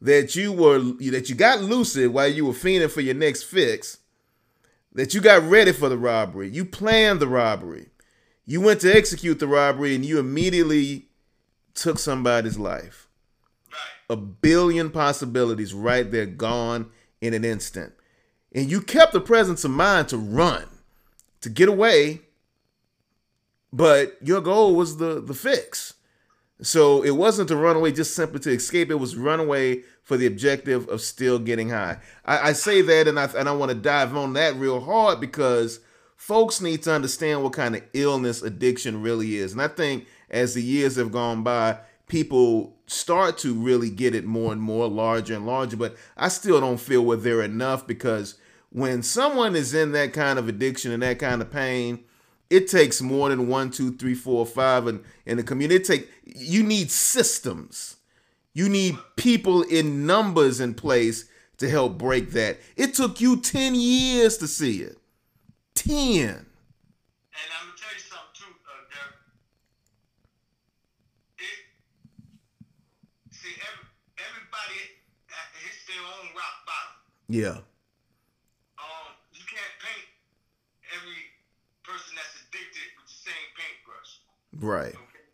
[0.00, 3.98] that you were that you got lucid while you were fiending for your next fix
[4.92, 6.48] that you got ready for the robbery.
[6.48, 7.90] You planned the robbery
[8.46, 11.06] you went to execute the robbery and you immediately
[11.74, 13.08] took somebody's life
[13.70, 13.78] Right.
[14.10, 17.92] a billion possibilities right there gone in an instant.
[18.54, 20.64] And you kept the presence of mind to run,
[21.42, 22.22] to get away,
[23.72, 25.94] but your goal was the the fix.
[26.62, 28.90] So it wasn't to run away just simply to escape.
[28.90, 31.98] It was run away for the objective of still getting high.
[32.24, 35.20] I, I say that, and I and I want to dive on that real hard
[35.20, 35.80] because
[36.16, 39.52] folks need to understand what kind of illness addiction really is.
[39.52, 44.24] And I think as the years have gone by, people start to really get it
[44.24, 45.76] more and more, larger and larger.
[45.76, 48.36] But I still don't feel we're there enough because
[48.70, 52.04] when someone is in that kind of addiction and that kind of pain,
[52.48, 56.10] it takes more than one, two, three, four, five, and in the community, it take
[56.24, 57.96] you need systems.
[58.52, 62.58] You need people in numbers in place to help break that.
[62.76, 64.98] It took you 10 years to see it.
[65.76, 65.92] 10.
[65.92, 69.16] And I'm gonna tell you something too, uh, Derek.
[71.36, 71.58] It
[73.30, 73.86] see every,
[74.16, 74.80] everybody
[75.28, 76.96] uh, hits their own rock bottom.
[77.28, 77.58] Yeah.
[78.80, 80.08] Um, you can't paint
[80.96, 81.20] every
[81.84, 84.10] person that's addicted with the same paintbrush.
[84.56, 84.96] Right.
[84.96, 85.28] Okay.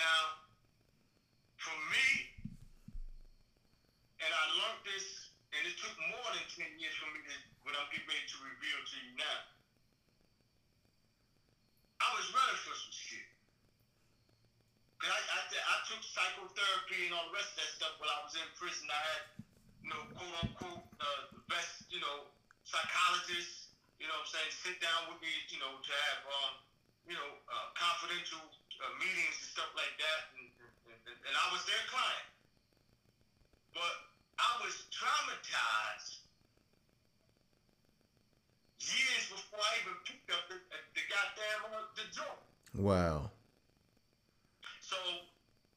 [0.00, 0.40] Now,
[1.60, 2.08] for me,
[4.24, 7.36] and I learned this, and it took more than ten years for me to
[7.68, 9.40] what I'm getting ready to reveal to you now.
[12.04, 13.24] I was running for some shit.
[15.00, 18.22] 'Cause I, I, I took psychotherapy and all the rest of that stuff while I
[18.22, 18.86] was in prison.
[18.86, 19.22] I had,
[19.82, 22.30] you know, quote unquote, uh, the best, you know,
[22.62, 26.52] psychologists, you know what I'm saying, sit down with me, you know, to have, um,
[27.10, 28.38] you know, uh, confidential
[28.78, 30.20] uh, meetings and stuff like that.
[30.38, 30.46] And,
[30.86, 32.28] and, and, and I was their client.
[33.74, 33.94] But
[34.38, 36.22] I was traumatized
[38.78, 40.62] years before I even picked up the,
[40.94, 42.42] the goddamn uh, the joint.
[42.78, 43.34] Wow.
[44.78, 44.96] So,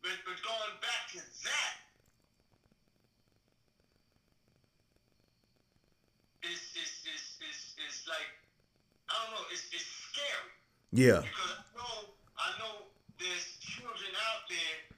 [0.07, 1.73] but, but going back to that,
[6.47, 8.31] is is is is is like
[9.11, 10.51] I don't know, it's it's scary
[10.95, 11.19] Yeah.
[11.19, 11.95] because I know
[12.39, 12.73] I know
[13.19, 14.95] there's children out there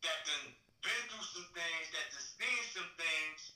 [0.00, 3.52] that done been through some things, that done seen some things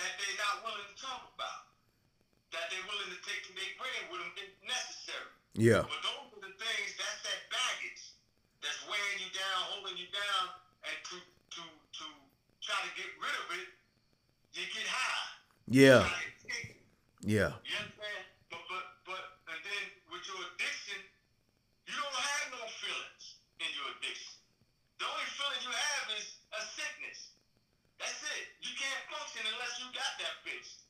[0.00, 1.68] that they're not willing to talk about,
[2.56, 5.32] that they're willing to take to their grave with them if necessary.
[5.52, 5.84] Yeah.
[5.84, 8.03] But those are the things, that's that baggage
[8.64, 10.56] that's weighing you down, holding you down,
[10.88, 12.06] and to to to
[12.64, 13.68] try to get rid of it,
[14.56, 15.28] you get high.
[15.68, 16.00] Yeah.
[16.00, 16.80] Try to escape.
[17.20, 17.52] Yeah.
[17.60, 18.24] You understand?
[18.48, 19.22] But but but
[19.52, 21.00] and then with your addiction,
[21.84, 24.40] you don't have no feelings in your addiction.
[24.96, 27.36] The only feeling you have is a sickness.
[28.00, 28.44] That's it.
[28.64, 30.88] You can't function unless you got that fixed.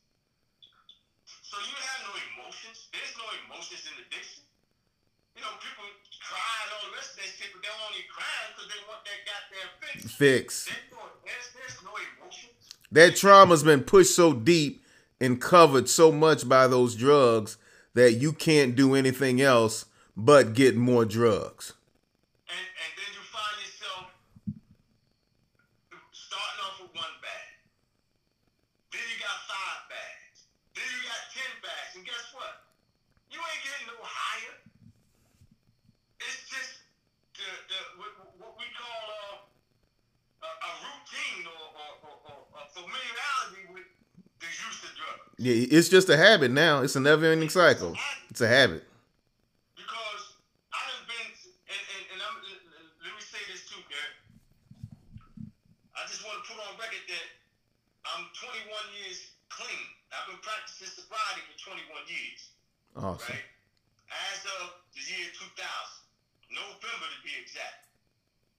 [1.42, 2.90] So you have no emotions.
[2.94, 4.42] There's no emotions in addiction.
[5.34, 8.80] You know, people all the rest of that shit, but they're only crying because they
[8.88, 10.14] want that goddamn fix.
[10.14, 10.64] Fix.
[10.64, 11.90] There's no, there's, there's no
[12.22, 12.52] emotions.
[12.92, 14.82] That trauma's been pushed so deep
[15.20, 17.56] and covered so much by those drugs
[17.94, 21.74] that you can't do anything else but get more drugs.
[22.48, 24.14] and and then you find yourself
[26.14, 27.50] starting off with one bag.
[28.94, 30.46] Then you got five bags.
[30.74, 31.90] Then you got ten bags.
[31.98, 32.62] And guess what?
[33.30, 34.54] You ain't getting no higher.
[36.22, 36.78] It's just
[37.34, 42.64] the, the what, what we call uh, a, a routine or, or, or, or a
[42.70, 43.90] familiarity with
[44.38, 45.33] the use of drugs.
[45.44, 46.80] Yeah, it's just a habit now.
[46.80, 47.92] It's a never-ending cycle.
[48.32, 48.80] It's a habit.
[49.76, 50.22] Because
[50.72, 51.28] I done been,
[51.68, 52.36] and, and, and I'm,
[53.04, 54.16] let me say this too, Garrett.
[55.92, 57.26] I just want to put on record that
[58.08, 58.72] I'm 21
[59.04, 59.84] years clean.
[60.16, 62.40] I've been practicing sobriety for 21 years,
[62.96, 63.28] Awesome.
[63.36, 63.44] right?
[64.32, 65.60] As of the year 2000,
[66.56, 67.84] November to be exact.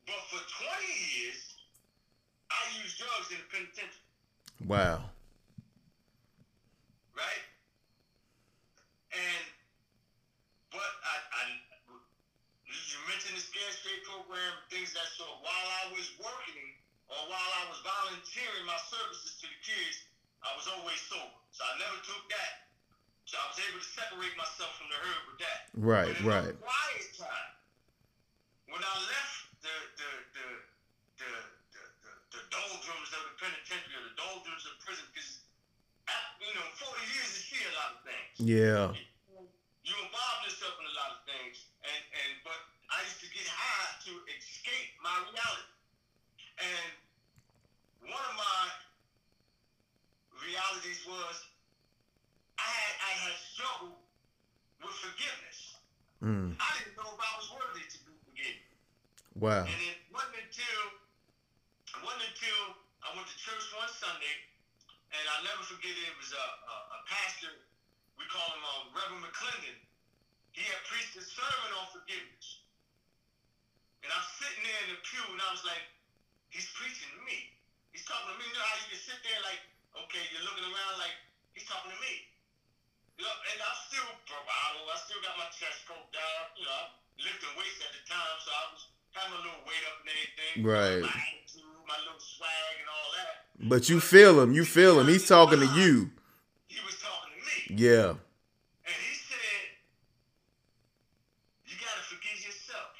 [0.05, 0.85] But for 20
[1.17, 1.57] years,
[2.53, 4.05] I used drugs in the penitentiary,
[4.69, 5.09] Wow.
[7.15, 7.45] right?
[9.15, 9.43] And,
[10.75, 11.41] but I, I
[12.67, 15.39] you mentioned the Scared Straight program, things of that sort.
[15.39, 16.69] While I was working
[17.07, 20.03] or while I was volunteering my services to the kids,
[20.43, 21.39] I was always sober.
[21.55, 22.67] So I never took that.
[23.25, 25.59] So I was able to separate myself from the herd with that.
[25.73, 26.45] Right, But in right.
[26.53, 27.51] my quiet time,
[28.69, 30.47] when I left the the the
[31.23, 31.31] the
[31.73, 35.41] the, the, the doldrums of the penitentiary, the doldrums of prison, because
[36.45, 38.93] you know, 40 years is see a lot of things Yeah.
[39.81, 42.59] you involve yourself in a lot of things, and and but
[42.93, 45.73] I used to get high to escape my reality,
[46.61, 46.89] and
[48.13, 48.61] one of my
[50.45, 51.35] realities was
[52.59, 53.97] I had I had struggled
[54.83, 55.59] with forgiveness.
[56.23, 56.55] Mm.
[56.57, 58.65] I didn't know if I was worthy to be forgiven,
[59.37, 59.65] Wow.
[59.67, 60.81] and it wasn't until
[61.91, 62.61] it wasn't until
[63.05, 64.35] I went to church one Sunday,
[65.13, 66.05] and I'll never forget it.
[66.09, 67.53] It was a a, a pastor.
[68.15, 69.75] We call him um, Reverend McClendon.
[70.55, 72.63] He had preached a sermon on forgiveness.
[73.99, 75.83] And I'm sitting there in the pew and I was like,
[76.47, 77.51] he's preaching to me.
[77.91, 78.47] He's talking to me.
[78.47, 79.59] You know how you can sit there like,
[80.07, 81.11] okay, you're looking around like,
[81.83, 82.13] to me.
[83.19, 84.79] You know, and I'm still bravado.
[84.91, 86.55] I still got my chest poked out.
[86.59, 86.83] You know,
[87.19, 88.83] lifting weights at the time, so I was
[89.15, 90.55] having a little weight up and everything.
[90.67, 91.03] Right.
[91.03, 93.35] My attitude, my little swag and all that.
[93.71, 94.51] But you feel him.
[94.51, 95.07] You feel him.
[95.07, 96.11] He's talking to you.
[96.67, 97.79] He was talking to me.
[97.79, 98.19] Yeah.
[98.83, 99.63] And he said,
[101.63, 102.91] You got to forgive yourself.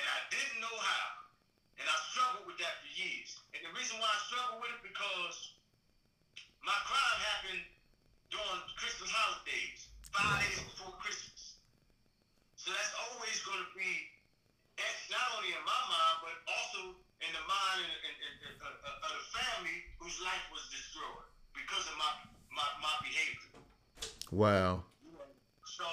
[0.00, 1.28] And I didn't know how.
[1.76, 3.36] And I struggled with that for years.
[3.52, 5.52] And the reason why I struggled with it because
[6.64, 7.64] my crime happened
[8.32, 11.60] during Christmas holidays, five days before Christmas.
[12.56, 13.92] So that's always going to be
[14.80, 16.80] etched not only in my mind, but also
[17.20, 20.64] in the mind and, and, and, and, uh, uh, of the family whose life was
[20.72, 22.12] destroyed because of my
[22.52, 23.60] my, my behavior.
[24.30, 24.84] Wow.
[25.66, 25.86] So,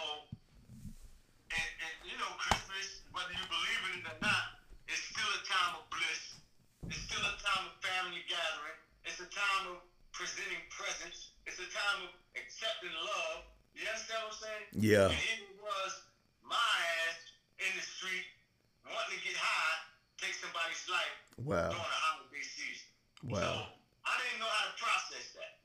[1.50, 4.44] and, and you know, Christmas, whether you believe in it or not,
[4.86, 6.24] it's still a time of bliss.
[6.90, 8.78] It's still a time of family gathering.
[9.10, 9.78] It's a time of
[10.14, 11.34] presenting presents.
[11.50, 13.50] It's a time of accepting love.
[13.74, 14.66] You understand what I'm saying?
[14.86, 15.10] Yeah.
[15.10, 15.92] And it was
[16.46, 16.74] my
[17.10, 17.18] ass
[17.62, 18.26] in the street
[18.86, 19.78] wanting to get high,
[20.22, 21.70] take somebody's life Wow.
[21.74, 22.88] during a holiday season.
[23.26, 23.74] So Wow.
[24.06, 25.58] I didn't know how to process that.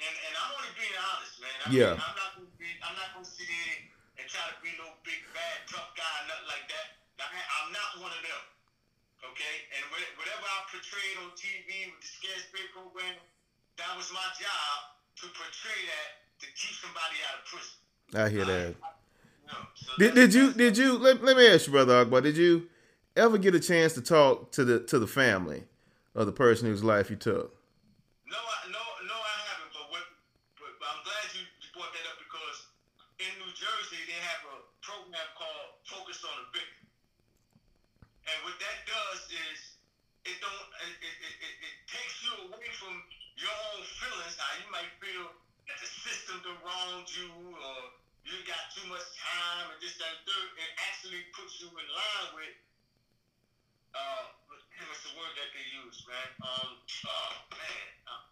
[0.00, 1.56] And and I'm only being honest, man.
[1.60, 1.92] I Yeah.
[1.92, 4.96] mean, I'm not gonna be I'm not gonna sit here and try to be no
[5.04, 6.86] big bad tough guy, nothing like that.
[7.20, 8.42] I'm not one of them.
[9.30, 9.56] Okay?
[9.76, 13.14] And whatever I portrayed on TV with the Scared Straight program,
[13.76, 14.76] that was my job
[15.20, 16.08] to portray that
[16.40, 17.76] to keep somebody out of prison.
[18.16, 18.74] I hear that.
[18.74, 22.22] You know, so Did, did you did you let, let me ask you, brother Akbar,
[22.22, 22.68] did you
[23.14, 25.64] ever get a chance to talk to the to the family
[26.14, 27.54] of the person whose life you took?
[28.26, 29.70] No, I, no, no, I haven't.
[29.76, 30.02] But what?
[30.58, 32.66] But, but I'm glad you you brought that up because
[33.20, 36.88] in New Jersey they have a program called Focus on the Victim,
[38.24, 39.58] and what that does is
[40.24, 42.96] it don't it, it, it, it, takes you away from
[43.36, 44.36] your own feelings.
[44.36, 45.32] How you might feel
[45.68, 47.78] that the system wronged you or
[48.24, 50.48] you got too much time and this that and third.
[50.60, 52.54] It actually puts you in line with
[53.96, 54.24] uh,
[54.86, 55.98] what's the word that they use?
[56.04, 56.28] man.
[56.44, 56.70] Um,
[57.08, 58.22] oh man, uh,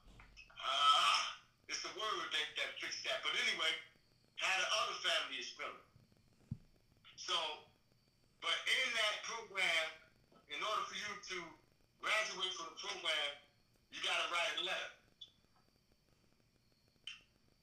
[0.60, 1.20] uh,
[1.72, 3.24] it's the word that that fixed that.
[3.24, 3.72] But anyway,
[4.38, 5.86] how the other family is feeling.
[7.18, 7.36] So,
[8.40, 9.86] but in that program,
[10.48, 11.38] in order for you to
[12.00, 13.30] graduate from the program,
[13.92, 14.90] you got to write a letter.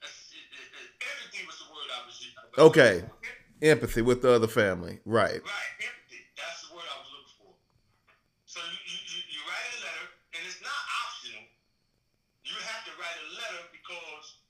[0.04, 2.36] It, it, it, empathy was the word I was using.
[2.60, 3.02] Okay.
[3.64, 5.40] Empathy with the other family, right?
[5.40, 6.20] Right, empathy.
[6.36, 7.52] That's the word I was looking for.
[8.44, 10.06] So you, you, you, you write a letter,
[10.36, 10.76] and it's not
[11.08, 11.48] optional.
[12.44, 14.44] You have to write a letter because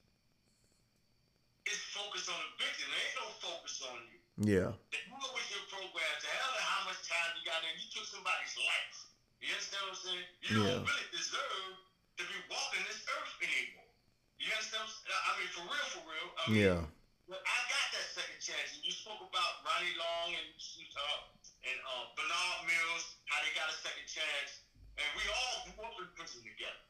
[1.71, 2.91] it's focused on the victim.
[2.91, 4.19] There ain't no focus on you.
[4.37, 4.69] Yeah.
[4.93, 7.73] If you go with your program to hell and how much time you got in,
[7.81, 8.97] you took somebody's life.
[9.41, 10.27] You understand what I'm saying?
[10.45, 10.69] You Yeah.
[10.77, 11.73] don't really deserve
[12.21, 13.89] to be walking this earth anymore.
[14.37, 14.85] You understand?
[14.85, 15.25] What I'm saying?
[15.25, 16.29] I mean, for real, for real.
[16.37, 16.83] I mean, Yeah.
[17.27, 18.69] But I got that second chance.
[18.79, 21.19] And you spoke about Ronnie Long and uh,
[21.67, 24.63] and uh, Bernard Mills, how they got a second chance.
[25.01, 26.85] And we all grew up in prison together.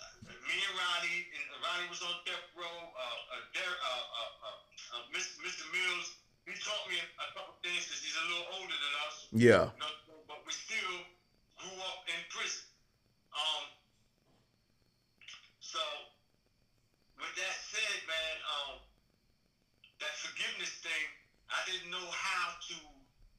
[0.00, 0.08] Uh,
[0.48, 2.64] me and Ronnie, and Ronnie was on death row.
[2.96, 4.58] Uh, uh, Der, uh, uh, uh,
[4.96, 5.36] uh, Mr.
[5.44, 5.68] Mr.
[5.68, 6.08] Mills,
[6.46, 9.16] he taught me a, couple things because he's a little older than us.
[9.32, 9.64] Yeah.
[9.72, 9.92] You know,
[10.26, 10.96] but we still
[11.58, 12.66] grew up in prison.
[13.32, 13.64] Um,
[15.62, 15.80] so,
[17.16, 18.74] with that said, man, um,
[20.02, 21.06] that forgiveness thing,
[21.48, 22.76] I didn't know how to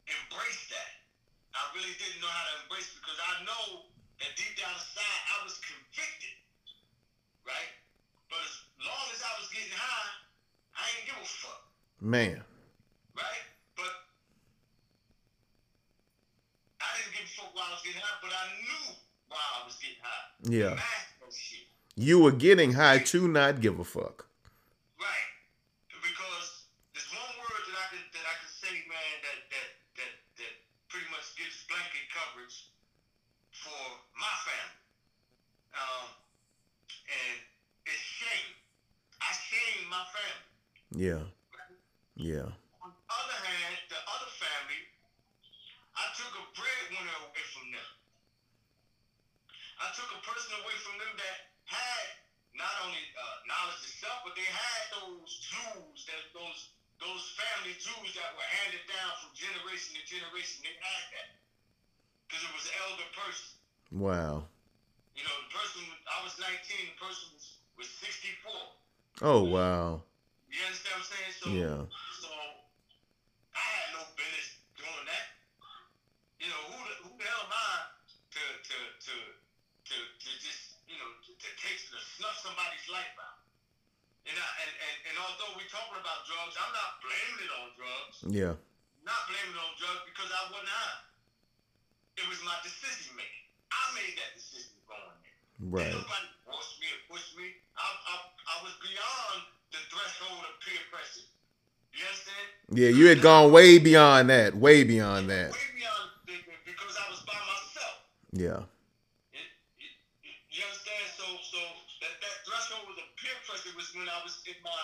[0.07, 0.91] embrace that.
[1.53, 3.65] I really didn't know how to embrace it because I know
[4.23, 6.35] that deep down inside I was convicted,
[7.45, 7.71] right?
[8.31, 10.09] But as long as I was getting high,
[10.73, 11.61] I didn't give a fuck
[12.03, 12.41] Man.
[13.15, 13.43] right?
[13.77, 13.93] But
[16.81, 18.85] I didn't give a fuck while I was getting high, but I knew
[19.29, 20.32] while I was getting high.
[20.43, 20.77] Yeah.
[21.95, 24.25] You were getting high to not give a fuck.
[24.99, 25.29] Right.
[26.01, 29.67] Because there's one word that I can that I can say, man, that that
[30.01, 30.53] that that
[30.89, 32.73] pretty much gives blanket coverage
[33.53, 33.77] for
[34.17, 34.81] my family.
[35.77, 36.07] Um,
[37.07, 37.37] and
[37.85, 38.51] it's shame.
[39.21, 40.49] I shame my family.
[40.97, 41.23] Yeah.
[42.17, 42.49] Yeah.
[42.81, 44.81] On the other hand, the other family,
[45.93, 47.89] I took a breadwinner away from them.
[49.81, 52.05] I took a person away from them that had
[52.53, 56.59] not only uh, knowledge itself, but they had those jewels, that those
[57.01, 60.61] those family jewels that were handed down from generation to generation.
[60.63, 61.29] They had that
[62.29, 63.49] because it was an elder person.
[63.91, 64.35] Wow.
[65.17, 66.53] You know, the person I was 19,
[66.93, 68.53] the person was was 64.
[69.25, 70.05] Oh wow.
[70.53, 71.33] You understand what I'm saying?
[71.41, 71.81] So, Yeah.
[72.21, 72.29] so
[73.57, 75.25] I had no business doing that.
[76.37, 77.73] You know, who the, who the hell am I
[78.37, 78.77] to to
[79.09, 79.15] to
[79.89, 83.41] to, to just you know to, to take to snuff somebody's life out?
[84.29, 87.67] And, I, and and and although we're talking about drugs, I'm not blaming it on
[87.77, 88.15] drugs.
[88.29, 88.53] Yeah.
[89.05, 91.01] Not blaming it on drugs because I wasn't high.
[92.21, 93.45] It was my decision making.
[93.73, 95.39] I made that decision going there.
[95.65, 95.89] Right.
[95.91, 97.47] Ain't nobody forced me or pushed me.
[97.73, 99.39] I, I, I was beyond
[99.75, 101.25] the threshold of peer pressure.
[101.91, 102.47] You understand?
[102.73, 104.53] Yeah, you had gone way beyond that.
[104.53, 105.55] Way beyond that.
[105.55, 106.11] Way beyond
[106.67, 107.95] because I was by myself.
[108.35, 108.67] Yeah.
[109.31, 109.47] It,
[109.79, 109.95] it,
[110.27, 111.07] it, you understand?
[111.15, 111.59] So so
[112.03, 114.83] that, that threshold of peer pressure was when I was in my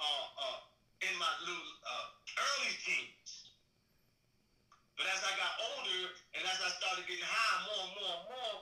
[0.00, 0.58] uh, uh,
[1.04, 3.52] in my little uh, early teens.
[4.96, 8.24] But as I got older and as I started getting high more and more and
[8.32, 8.56] more,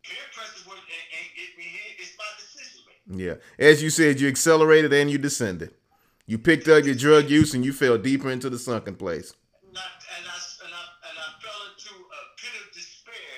[0.00, 1.92] peer pressure would and, and get me here.
[2.00, 3.20] It's my decision making.
[3.20, 3.36] Yeah.
[3.60, 5.76] As you said, you accelerated and you descended.
[6.26, 9.34] You picked up your drug use and you fell deeper into the sunken place.
[9.68, 9.84] And I,
[10.16, 13.34] and, I, and, I, and I fell into a pit of despair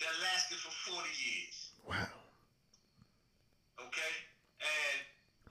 [0.00, 1.56] that lasted for 40 years.
[1.84, 2.08] Wow.
[3.76, 4.14] Okay?
[4.64, 4.98] And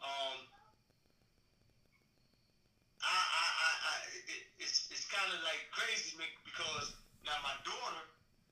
[0.01, 0.37] um,
[3.05, 3.93] I, I, I, I
[4.33, 8.01] it, it's, it's kind of like crazy me- because now my daughter,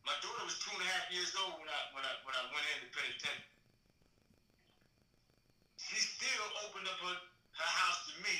[0.05, 2.43] my daughter was two and a half years old when I when I when I
[2.53, 3.49] went in the penitentiary.
[5.81, 8.37] She still opened up her, her house to me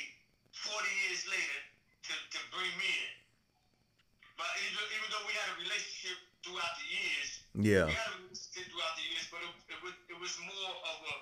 [1.21, 1.59] 40 years later
[2.09, 3.13] to, to bring me in.
[4.37, 7.85] But even, even though we had a relationship throughout the years, Yeah.
[7.85, 10.97] we had a relationship throughout the years, but it, it, was, it was more of
[11.05, 11.15] a,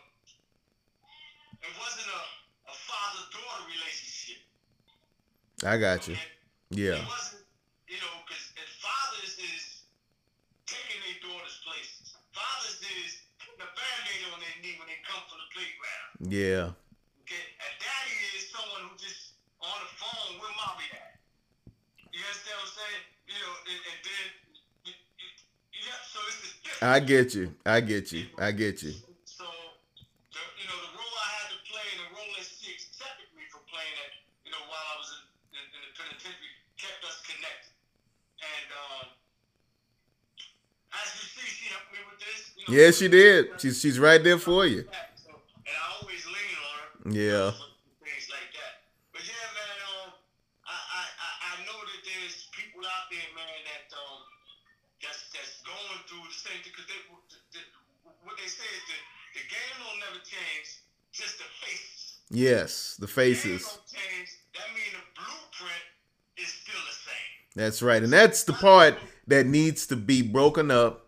[1.68, 2.22] it wasn't a,
[2.72, 4.40] a father-daughter relationship.
[5.68, 6.16] I got you.
[6.16, 6.32] okay?
[6.72, 7.04] Yeah.
[7.04, 7.44] It wasn't,
[7.92, 9.84] you know, because fathers is
[10.64, 12.16] taking their daughters places.
[12.32, 16.08] Fathers is putting a band-aid on their knee when they come from the playground.
[16.32, 16.72] Yeah.
[17.28, 19.80] Okay, and daddy is someone who just on
[20.30, 21.18] phone with mommy at.
[22.14, 23.04] You understand what I'm saying?
[23.30, 24.26] You know, and, and then
[24.86, 25.28] you, you,
[25.74, 26.86] you have, so it's a difference.
[26.86, 27.46] I get you.
[27.66, 28.24] I get you.
[28.38, 28.94] I get you.
[29.26, 32.78] So, the, you know, the role I had to play and the role that she
[32.78, 33.98] accepted me for playing
[34.46, 37.74] you know, while I was in, in, in the penitentiary kept us connected.
[38.42, 39.06] And um,
[40.94, 42.54] as you see, she helped me with this.
[42.58, 43.58] You know, Yeah, she did.
[43.62, 44.86] She's she's right there for you.
[45.18, 47.14] So, and I always lean on her.
[47.14, 47.52] Yeah
[48.02, 48.74] Things like that.
[49.14, 50.10] But yeah, man, um,
[50.66, 54.20] I, I, I, I know that there's people out there, man, that um,
[55.00, 56.76] that's that's going through the same thing.
[56.76, 57.00] Because they,
[57.32, 57.62] the, the,
[58.28, 59.04] what they say is that
[59.40, 60.84] the game will never change,
[61.16, 62.20] just the faces.
[62.30, 63.64] Yes, the The faces.
[63.64, 64.30] don't change.
[64.54, 65.86] That means the blueprint
[66.36, 67.32] is still the same.
[67.56, 69.00] That's right, and that's the part
[69.32, 71.08] that needs to be broken up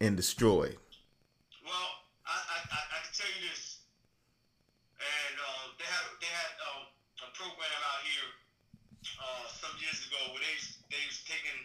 [0.00, 0.76] and destroyed.
[1.64, 1.88] Well,
[2.28, 3.80] I, I, I, I can tell you this,
[5.00, 6.82] and uh, they had they had um,
[7.24, 8.28] a program out here
[9.18, 10.56] uh, some years ago where they
[10.94, 11.58] they was taking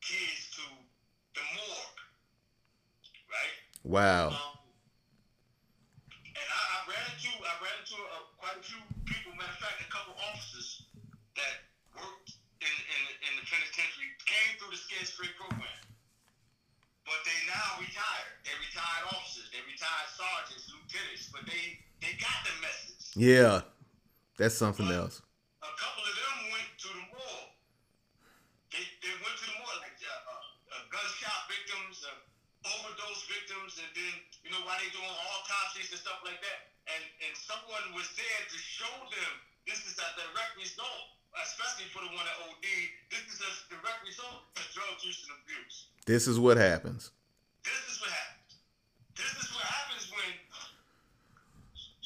[0.00, 0.64] kids to
[1.36, 2.00] the morgue,
[3.28, 3.56] right?
[3.88, 4.28] Wow.
[4.28, 4.60] Um,
[6.12, 8.76] and I, I ran into I ran into uh, quite a few
[9.08, 9.32] people.
[9.32, 10.84] Matter of fact, a couple officers
[11.40, 15.80] that worked in in, in the penitentiary came through the Scared Straight program.
[17.08, 18.36] But they now retired.
[18.44, 19.48] They retired officers.
[19.56, 21.32] They retired sergeants, lieutenants.
[21.32, 23.16] But they they got the message.
[23.16, 23.64] Yeah,
[24.36, 25.24] that's something else.
[25.64, 27.56] A couple of them went to the morgue.
[28.68, 32.12] They, they went to the morgue, like uh, uh, uh, gunshot victims, uh,
[32.68, 34.14] overdose victims, and then,
[34.44, 36.70] you know, while they doing autopsies and stuff like that.
[36.86, 39.32] And, and someone was there to show them
[39.66, 42.66] this is a direct result, especially for the one at OD,
[43.10, 45.90] this is a direct result of drug use and abuse.
[46.06, 47.10] This is what happens.
[47.66, 48.54] This is what happens.
[49.18, 50.30] This is what happens when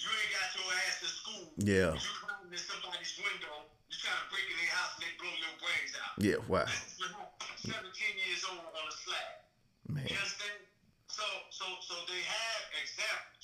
[0.01, 1.45] you ain't got your ass to school.
[1.61, 1.93] Yeah.
[1.93, 5.37] You climb in somebody's window, you trying to break in their house and they blow
[5.37, 6.17] your brains out.
[6.17, 6.41] Yeah.
[6.49, 6.65] Wow.
[6.73, 7.37] This is what
[7.69, 7.85] 17
[8.17, 9.45] years old on a slab.
[9.93, 10.09] Man.
[10.09, 10.57] You understand?
[11.13, 13.42] So, so, so they have examples.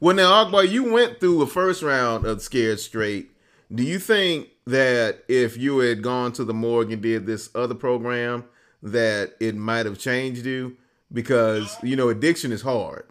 [0.00, 3.30] Well, now, Akbar, you went through a first round of Scared Straight.
[3.72, 7.74] Do you think that if you had gone to the morgue and did this other
[7.74, 8.44] program,
[8.82, 10.76] that it might have changed you?
[11.12, 13.04] Because you know, addiction is hard.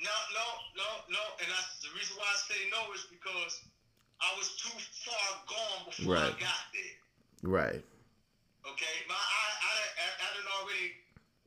[0.00, 0.46] No, no,
[0.76, 1.22] no, no.
[1.38, 3.60] And that's the reason why I say no is because
[4.20, 6.34] I was too far gone before Right.
[6.34, 7.50] I got there.
[7.50, 7.84] Right.
[8.64, 10.94] Okay, my I I I, I already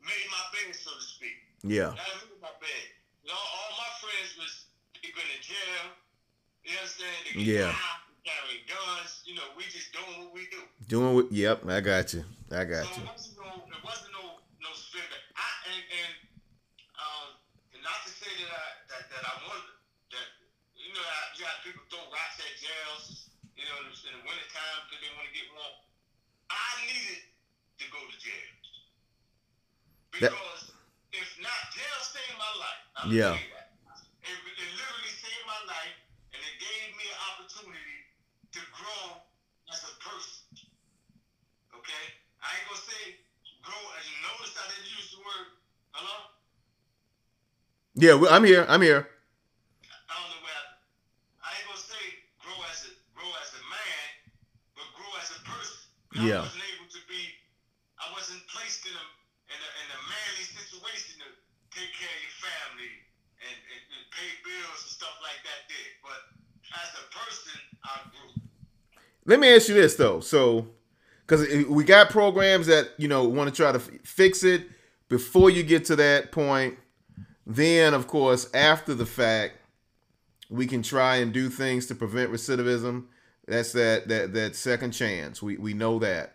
[0.03, 1.35] made my bed, so to speak.
[1.63, 1.89] Yeah.
[1.89, 2.85] I made my bed.
[3.25, 4.69] You know, all my friends was
[5.01, 5.85] been in jail.
[6.61, 7.17] You understand?
[7.25, 7.73] They Yeah.
[8.21, 9.25] carrying guns.
[9.25, 10.61] You know, we just doing what we do.
[10.85, 11.31] Doing what?
[11.33, 11.65] Yep.
[11.65, 12.21] I got you.
[12.53, 13.05] I got so you.
[13.05, 15.09] it wasn't no, it wasn't no no spirit.
[15.33, 16.13] I and and
[17.01, 17.27] um,
[17.81, 19.33] not to say that I that, that I
[20.13, 20.27] that
[20.77, 23.29] you know I, you got people throw rocks at jails.
[23.57, 25.75] You know, in the, in the wintertime because they want to get warm.
[26.53, 27.25] I needed
[27.81, 28.49] to go to jail
[30.21, 30.74] That- because
[31.21, 32.83] if not, jail saved my life.
[32.97, 33.33] I'm Yeah.
[33.33, 33.67] Tell you that.
[34.25, 35.97] It, it literally saved my life,
[36.33, 37.99] and it gave me an opportunity
[38.55, 39.21] to grow
[39.71, 40.65] as a person.
[41.75, 42.05] Okay?
[42.41, 43.19] I ain't gonna say
[43.65, 45.47] grow, and you notice I didn't use the word,
[45.97, 46.17] hello?
[47.95, 48.15] Yeah.
[48.19, 48.65] well, I'm here.
[48.67, 49.07] I'm here.
[50.07, 50.65] I don't know where,
[51.41, 52.03] I ain't gonna say
[52.39, 54.05] grow as a, grow as a man,
[54.75, 55.81] but grow as a person.
[56.19, 56.43] Yeah.
[56.43, 57.21] I wasn't able to be,
[57.99, 59.05] I wasn't placed in a,
[59.51, 61.29] in a, in a manly situation to
[61.75, 62.93] take care of your family
[63.43, 65.91] and, and, and pay bills and stuff like that there.
[66.03, 66.21] But
[66.71, 67.74] as a person, I grew.
[69.25, 70.19] Let me ask you this though.
[70.19, 70.67] So,
[71.25, 74.63] because we got programs that you know want to try to f- fix it
[75.09, 76.77] before you get to that point.
[77.47, 79.57] Then, of course, after the fact,
[80.49, 83.05] we can try and do things to prevent recidivism.
[83.47, 85.41] That's that that that second chance.
[85.41, 86.33] We we know that.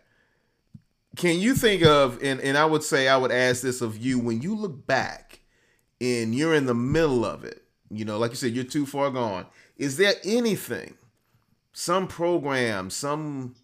[1.16, 4.18] Can you think of and and I would say I would ask this of you
[4.18, 5.40] when you look back
[6.00, 7.62] and you're in the middle of it.
[7.90, 9.46] You know, like you said, you're too far gone.
[9.76, 10.94] Is there anything
[11.72, 13.54] some program, some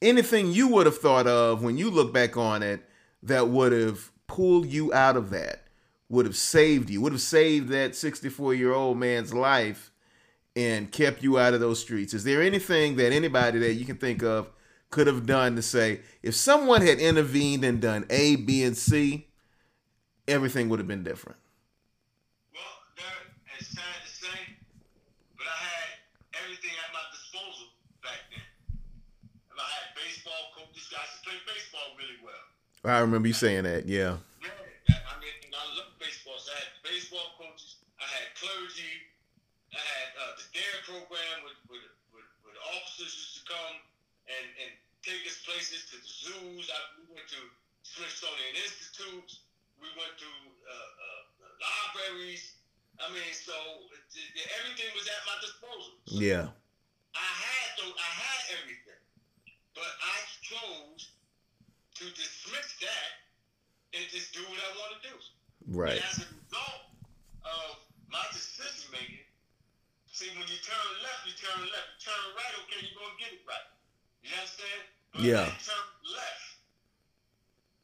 [0.00, 2.82] anything you would have thought of when you look back on it
[3.22, 5.66] that would have pulled you out of that,
[6.08, 9.90] would have saved you, would have saved that 64 year old man's life
[10.54, 12.14] and kept you out of those streets?
[12.14, 14.50] Is there anything that anybody that you can think of
[14.92, 19.26] could have done to say, if someone had intervened and done A, B, and C,
[20.28, 21.38] everything would have been different?
[22.52, 22.62] Well,
[22.96, 24.38] there, it's sad to say,
[25.34, 25.88] but I had
[26.44, 27.72] everything at my disposal
[28.04, 28.44] back then.
[29.50, 32.44] And I had baseball coaches, guys who played baseball really well.
[32.82, 34.18] I remember you saying that, yeah.
[34.42, 36.34] Yeah, I mean, I love baseball.
[36.42, 37.78] So I had baseball coaches.
[38.02, 39.06] I had clergy.
[39.70, 43.74] I had uh, the DARE program with, with, with, with officers used to come
[44.26, 44.70] and, and
[45.06, 46.66] take us places to the zoos.
[46.74, 47.40] I, we went to
[47.86, 49.46] Smithsonian Institutes.
[49.78, 50.30] We went to
[50.66, 51.22] uh, uh,
[51.62, 52.58] libraries.
[52.98, 53.54] I mean, so
[54.10, 55.94] th- th- everything was at my disposal.
[56.10, 56.50] So Yeah.
[57.14, 59.02] I had I had everything,
[59.74, 61.12] but I chose
[61.94, 63.10] to dismiss that
[63.94, 65.14] and just do what I want to do.
[65.68, 66.00] Right.
[66.00, 66.82] And as a result
[67.44, 67.76] of
[68.10, 69.24] my decision making,
[70.10, 71.88] see, when you turn left, you turn left.
[72.00, 73.68] You turn right, okay, you're gonna get it right.
[74.24, 74.82] You understand?
[75.12, 75.46] But Yeah.
[75.46, 75.86] you turn
[76.16, 76.48] left,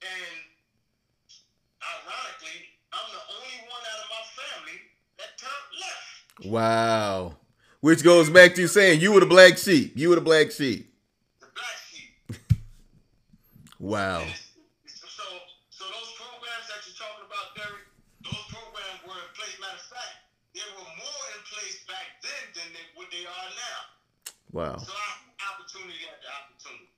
[0.02, 0.38] and
[1.82, 2.60] ironically,
[2.92, 4.78] I'm the only one out of my family
[5.18, 6.46] that turned left.
[6.46, 7.36] Wow.
[7.80, 9.92] Which goes back to you saying you were the black sheep.
[9.94, 10.92] You were the black sheep.
[13.78, 14.18] The black sheep.
[14.18, 14.20] Wow.
[14.20, 15.24] And it's- it's- So,
[15.70, 17.86] so those programs that you're talking about, Derek,
[18.20, 19.58] those programs were in place.
[19.58, 20.14] Matter of fact,
[20.54, 23.80] they were more in place back then than they, what they are now.
[24.50, 24.76] Wow.
[24.78, 26.90] So I had opportunity after opportunity.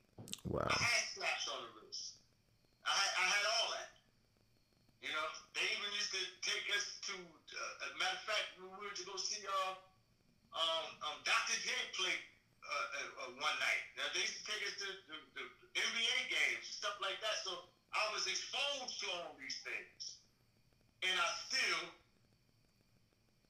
[0.45, 0.67] Wow.
[0.69, 2.15] I had slaps on the wrist.
[2.85, 3.89] I had, I had all that.
[5.01, 7.13] You know, they even used to take us to.
[7.17, 9.75] Uh, as a matter of fact, we were to go see uh,
[10.53, 11.57] um, um, Dr.
[11.57, 12.13] J play
[12.61, 13.83] uh, uh, uh, one night.
[13.97, 15.50] Now, they used to take us to the, the, NBA games, stuff
[17.11, 17.37] like that.
[17.43, 17.51] So
[17.91, 20.15] I was exposed to all these things,
[21.03, 21.89] and I still,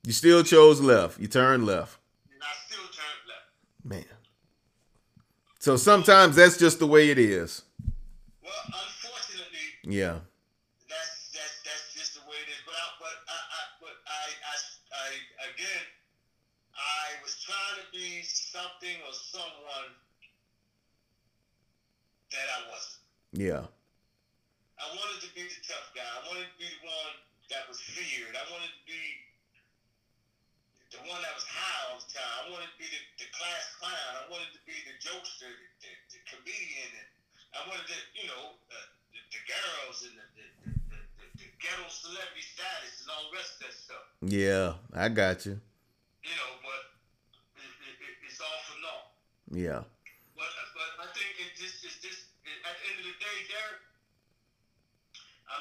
[0.05, 1.20] You still chose left.
[1.20, 1.97] You turned left.
[2.34, 3.49] and I still turned left.
[3.86, 4.18] Man.
[5.59, 7.62] So sometimes that's just the way it is.
[8.41, 10.26] Well, unfortunately, Yeah.
[10.89, 12.62] that's that's that's just the way it is.
[12.66, 14.55] But I, but I, I but I, I,
[14.89, 15.07] I
[15.53, 15.86] again,
[16.74, 19.93] I was trying to be something or someone
[22.34, 23.05] that I wasn't.
[23.32, 23.63] Yeah.
[24.82, 26.03] I wanted to be the tough guy.
[26.03, 27.13] I wanted to be the one
[27.51, 28.34] that was feared.
[28.36, 29.03] I wanted to be
[30.91, 32.36] the one that was high all the time.
[32.43, 34.11] I wanted to be the, the class clown.
[34.19, 37.07] I wanted to be the jokester, the, the, the comedian, and
[37.55, 43.05] I wanted to, you know, uh, the, the girls and the, the, ghetto celebrity status
[43.05, 44.05] and all the rest of that stuff.
[44.25, 44.82] Yeah.
[44.97, 45.61] I got you.
[46.25, 46.82] You know, but
[47.61, 49.07] it, it, it, it's all for naught.
[49.53, 49.82] Yeah.
[50.34, 53.38] But but I think it just it's just it, at the end of the day,
[53.45, 53.82] Derek.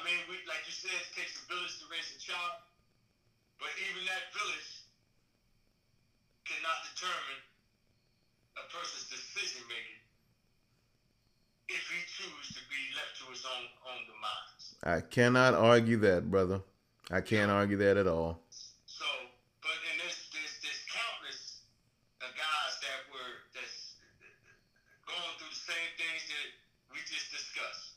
[0.01, 2.57] I mean, we like you said, it takes a village to raise a child,
[3.61, 4.81] but even that village
[6.41, 7.41] cannot determine
[8.57, 10.01] a person's decision making
[11.69, 14.73] if he chooses to be left to his own own demise.
[14.81, 16.65] I cannot argue that, brother.
[17.13, 18.41] I can't argue that at all.
[18.89, 19.05] So,
[19.61, 21.61] but and there's there's, there's countless
[22.25, 24.01] uh, guys that were that's
[25.05, 26.47] going through the same things that
[26.89, 27.90] we just discussed.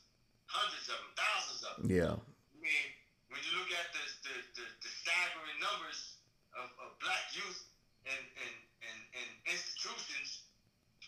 [0.55, 1.87] Hundreds of them, thousands of them.
[1.91, 2.15] Yeah.
[2.15, 2.87] I mean,
[3.27, 6.15] when you look at the the, the, the staggering numbers
[6.55, 7.59] of, of black youth
[8.07, 8.55] and and,
[8.87, 10.47] and, and institutions,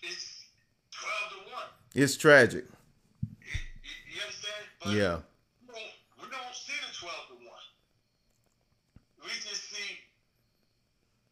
[0.04, 0.43] it's
[0.91, 1.72] twelve to one.
[1.95, 2.68] It's tragic.
[3.41, 4.64] You, you understand?
[4.84, 5.18] But Yeah.
[5.64, 9.24] we don't, we don't see the 12 to 1.
[9.24, 9.91] We just see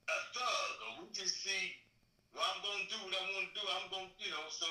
[0.08, 1.76] a thug, or we just see,
[2.34, 3.64] well, I'm going to do what I want to do.
[3.68, 4.66] I'm going to, you know, so,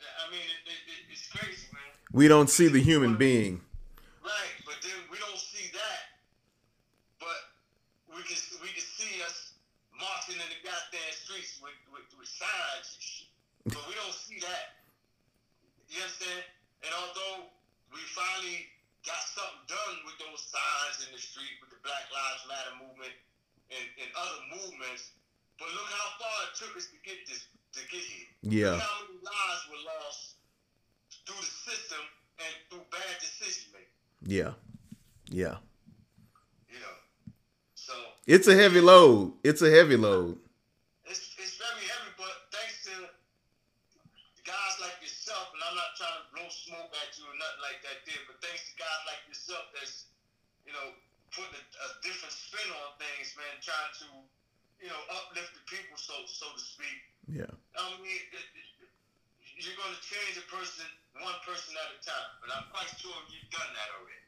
[0.00, 1.92] I mean, it, it, it, it's crazy, man.
[2.12, 3.60] We don't see the human being.
[4.24, 6.00] Right, but then we don't see that.
[7.20, 7.38] But
[8.08, 9.52] we can we can see us
[9.92, 13.28] marching in the goddamn streets with, with, with signs and shit.
[13.68, 14.78] But we don't see that.
[15.90, 16.44] You understand?
[16.84, 17.50] And although
[17.92, 18.68] we finally
[19.04, 23.14] got something done with those signs in the street with the Black Lives Matter movement
[23.72, 25.12] and, and other movements,
[25.58, 28.28] but look how far it took us to get this to get here.
[28.44, 28.78] Yeah.
[28.78, 30.38] Look how many lives were lost
[31.26, 32.04] through the system
[32.38, 33.98] and through bad decision making.
[34.22, 34.52] Yeah.
[35.26, 35.56] Yeah.
[36.70, 36.96] You know.
[37.74, 37.94] So
[38.26, 39.32] It's a heavy load.
[39.44, 40.40] It's a heavy load.
[41.06, 42.94] it's it's very heavy, but thanks to
[44.44, 47.80] guys like yourself, and I'm not trying to blow smoke at you or nothing like
[47.84, 50.08] that there, but thanks to guys like yourself that's,
[50.64, 50.96] you know,
[51.36, 54.08] putting a, a different spin on things, man, trying to,
[54.80, 56.98] you know, uplift the people, so so to speak.
[57.28, 57.52] Yeah.
[57.76, 58.66] I mean, it, it,
[59.60, 60.88] you're going to change a person
[61.20, 64.24] one person at a time, but I'm quite sure you've done that already.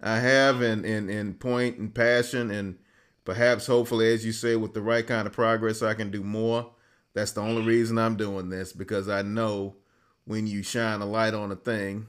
[0.00, 2.78] I have in, in, in point and passion and
[3.24, 6.70] perhaps hopefully as you say with the right kind of progress I can do more.
[7.14, 9.76] That's the only reason I'm doing this because I know
[10.24, 12.06] when you shine a light on a thing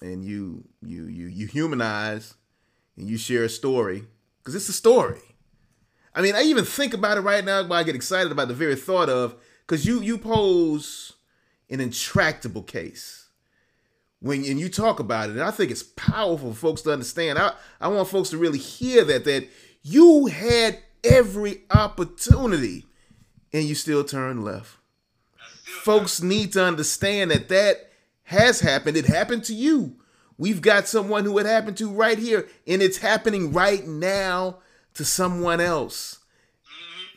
[0.00, 2.34] and you you you you humanize
[2.96, 4.04] and you share a story
[4.38, 5.20] because it's a story.
[6.14, 8.54] I mean, I even think about it right now, but I get excited about the
[8.54, 9.36] very thought of
[9.66, 11.14] because you you pose
[11.68, 13.28] an intractable case
[14.20, 17.38] when and you talk about it, and I think it's powerful for folks to understand.
[17.38, 19.48] I, I want folks to really hear that that
[19.82, 22.86] you had every opportunity
[23.52, 24.76] and you still turned left.
[25.64, 27.90] Folks need to understand that that
[28.24, 28.96] has happened.
[28.96, 29.96] It happened to you.
[30.38, 34.58] We've got someone who it happened to right here, and it's happening right now
[34.94, 36.18] to someone else.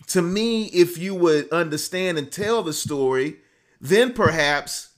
[0.08, 3.38] To me, if you would understand and tell the story,
[3.80, 4.90] then perhaps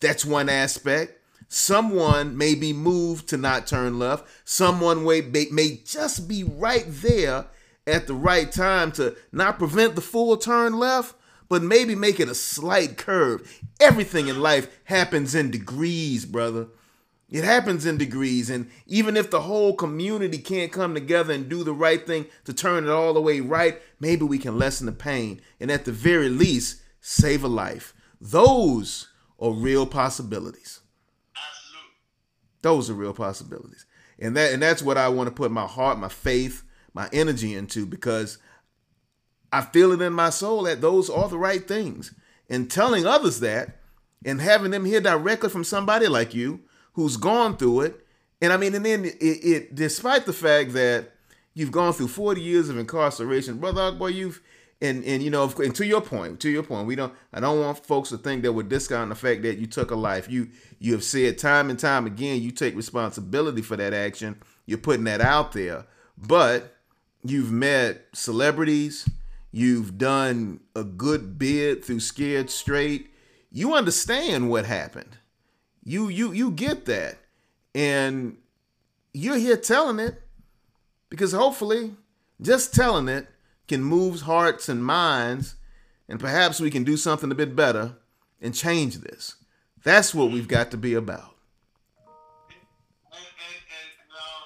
[0.00, 1.17] that's one aspect.
[1.48, 4.28] Someone may be moved to not turn left.
[4.44, 7.46] Someone may, may just be right there
[7.86, 11.14] at the right time to not prevent the full turn left,
[11.48, 13.60] but maybe make it a slight curve.
[13.80, 16.68] Everything in life happens in degrees, brother.
[17.30, 18.50] It happens in degrees.
[18.50, 22.52] And even if the whole community can't come together and do the right thing to
[22.52, 25.92] turn it all the way right, maybe we can lessen the pain and at the
[25.92, 27.94] very least save a life.
[28.20, 30.80] Those are real possibilities.
[32.62, 33.86] Those are real possibilities.
[34.18, 37.54] And that and that's what I want to put my heart, my faith, my energy
[37.54, 38.38] into because
[39.52, 42.14] I feel it in my soul that those are the right things.
[42.50, 43.78] And telling others that
[44.24, 46.60] and having them hear directly from somebody like you
[46.94, 48.06] who's gone through it.
[48.40, 51.12] And I mean, and then it, it despite the fact that
[51.54, 54.40] you've gone through 40 years of incarceration, brother boy, you've
[54.80, 57.12] and and you know, and to your point, to your point, we don't.
[57.32, 59.96] I don't want folks to think that we're discounting the fact that you took a
[59.96, 60.30] life.
[60.30, 64.40] You you have said time and time again, you take responsibility for that action.
[64.66, 66.76] You're putting that out there, but
[67.24, 69.08] you've met celebrities.
[69.50, 73.10] You've done a good bid through Scared Straight.
[73.50, 75.18] You understand what happened.
[75.82, 77.18] You you you get that,
[77.74, 78.36] and
[79.12, 80.22] you're here telling it
[81.10, 81.94] because hopefully,
[82.40, 83.26] just telling it
[83.68, 85.54] can move hearts and minds,
[86.08, 87.92] and perhaps we can do something a bit better
[88.40, 89.36] and change this.
[89.84, 91.36] That's what we've got to be about.
[93.12, 94.44] And and and uh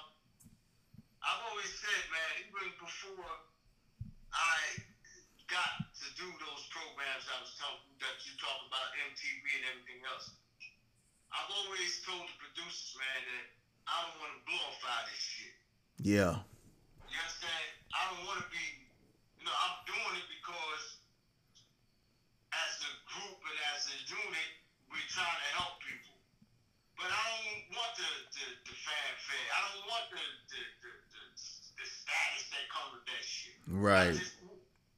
[1.23, 3.31] I've always said, man, even before
[4.35, 4.59] I
[5.49, 10.03] got to do those programs I was talking that you talked about MTV and everything
[10.11, 10.35] else.
[11.33, 13.47] I've always told the producers, man, that
[13.89, 15.55] I don't want to glorify this shit.
[16.03, 16.45] Yeah.
[17.09, 17.67] You understand?
[17.93, 18.65] I don't want to be,
[19.41, 21.01] you know, I'm doing it because
[22.53, 24.51] as a group and as a unit,
[24.93, 26.13] we're trying to help people.
[27.01, 29.49] But I don't want the, the, the fanfare.
[29.49, 30.21] I don't want the,
[30.53, 31.23] the, the, the,
[31.81, 33.57] the status that comes with that shit.
[33.65, 34.13] Right.
[34.13, 34.37] Just,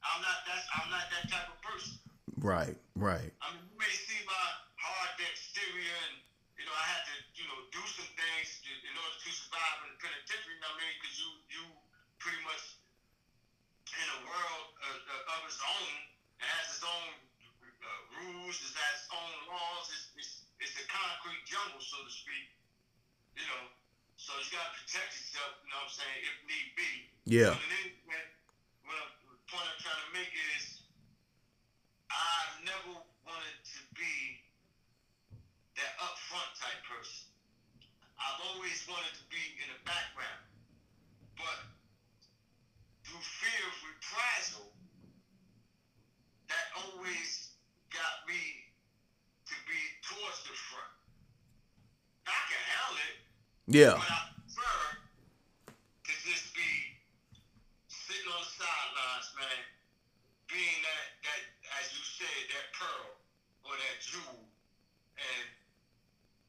[0.02, 1.96] I'm not that's I'm not that type of person.
[2.42, 3.30] Right, right.
[3.40, 4.46] I mean, you may see my
[4.76, 6.20] hard exterior and
[6.58, 9.96] you know, I had to, you know, do some things in order to survive in
[9.96, 10.54] the penitentiary.
[10.54, 10.96] You know what I mean?
[10.98, 11.62] Because you, you
[12.20, 12.83] pretty much
[14.02, 15.92] in a world uh, of its own,
[16.40, 17.10] it has its own
[17.62, 19.84] uh, rules, it has its own laws.
[19.92, 22.50] It's, it's, it's a concrete jungle, so to speak.
[23.38, 23.64] You know,
[24.14, 25.58] so you got to protect yourself.
[25.62, 26.18] You know what I'm saying?
[26.22, 26.92] If need be.
[27.26, 27.50] Yeah.
[27.54, 28.24] But then, when,
[28.86, 30.86] when I, the point I'm trying to make is,
[32.10, 32.94] I never
[33.26, 34.14] wanted to be
[35.74, 37.26] that upfront type person.
[38.14, 40.46] I've always wanted to be in the background.
[41.34, 41.73] But
[43.04, 44.66] through fear of reprisal,
[46.48, 47.52] that always
[47.92, 48.40] got me
[49.44, 50.92] to be towards the front.
[52.24, 53.16] I can handle it.
[53.68, 53.94] Yeah.
[54.00, 54.78] But I prefer
[56.08, 56.72] to just be
[57.88, 59.60] sitting on the sidelines, man,
[60.48, 61.40] being that, that
[61.80, 63.20] as you said, that pearl
[63.68, 64.44] or that jewel,
[65.16, 65.46] and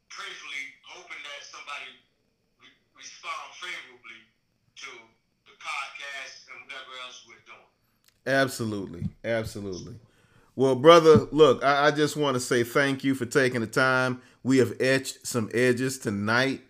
[0.07, 1.91] prayerfully hoping that somebody
[2.59, 4.23] re- respond favorably
[4.79, 4.91] to
[5.45, 8.37] the podcast and whatever else we're doing.
[8.41, 9.09] Absolutely.
[9.23, 9.95] Absolutely.
[10.55, 14.21] Well, brother, look, I, I just want to say thank you for taking the time.
[14.43, 16.61] We have etched some edges tonight.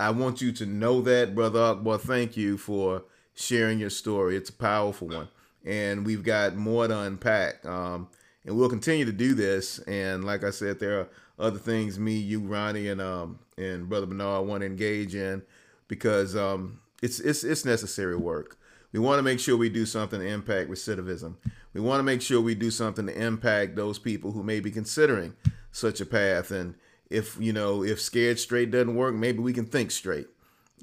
[0.00, 1.98] I want you to know that, brother Akbar.
[1.98, 3.04] Thank you for
[3.34, 4.36] sharing your story.
[4.36, 5.28] It's a powerful one.
[5.64, 7.64] And we've got more to unpack.
[7.64, 8.08] Um,
[8.44, 9.78] and we'll continue to do this.
[9.80, 11.08] And like I said, there are
[11.38, 15.42] other things me, you, Ronnie, and um and Brother Bernard want to engage in
[15.88, 18.56] because um it's it's it's necessary work.
[18.92, 21.36] We want to make sure we do something to impact recidivism.
[21.72, 24.70] We want to make sure we do something to impact those people who may be
[24.70, 25.34] considering
[25.70, 26.50] such a path.
[26.50, 26.74] And
[27.10, 30.28] if you know if scared straight doesn't work, maybe we can think straight.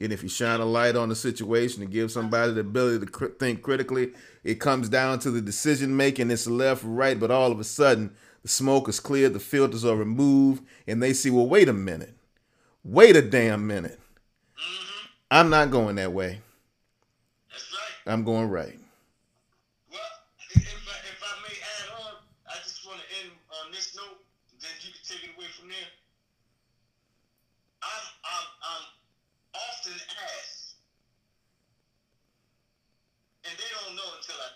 [0.01, 3.11] And if you shine a light on the situation and give somebody the ability to
[3.11, 4.13] cr- think critically,
[4.43, 6.31] it comes down to the decision making.
[6.31, 9.97] It's left, right, but all of a sudden the smoke is cleared, the filters are
[9.97, 12.15] removed, and they see, well, wait a minute.
[12.83, 13.99] Wait a damn minute.
[15.31, 16.41] I'm not going that way.
[17.53, 18.11] That's right.
[18.11, 18.73] I'm going right.
[19.93, 20.13] Well,
[20.57, 22.13] if I, if I may add on,
[22.49, 24.25] I just want to end on this note,
[24.57, 25.91] then you can take it away from there.
[27.85, 28.85] I'm, I'm, I'm
[29.53, 29.93] often
[30.41, 30.81] asked,
[33.45, 34.49] and they don't know until I,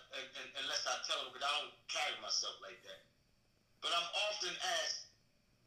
[0.58, 3.06] unless I tell them, because I don't carry myself like that.
[3.78, 4.50] But I'm often
[4.82, 5.06] asked,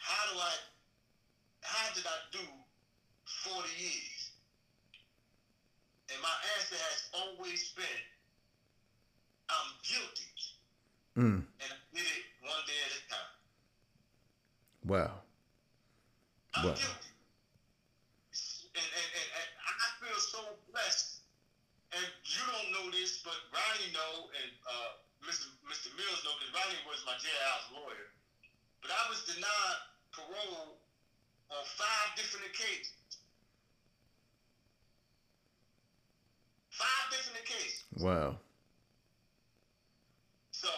[0.03, 0.53] how do I,
[1.63, 2.43] how did I do
[3.47, 4.16] 40 years?
[6.17, 8.01] And my answer has always been,
[9.53, 10.33] I'm guilty.
[11.13, 11.45] Mm.
[11.45, 13.33] And I did it one day at a time.
[14.89, 15.13] Wow.
[16.57, 16.73] I'm wow.
[16.73, 17.13] guilty.
[18.73, 20.41] And, and, and, and I feel so
[20.73, 21.21] blessed.
[21.93, 25.53] And you don't know this, but Ronnie know, and uh, Mr.
[25.69, 25.93] Mr.
[26.01, 28.09] Mills know, because Ronnie was my jailhouse lawyer.
[28.81, 29.79] But I was denied
[30.17, 30.81] parole
[31.53, 32.96] on five different occasions.
[36.77, 37.89] Five different occasions.
[37.97, 38.37] Wow.
[40.53, 40.69] So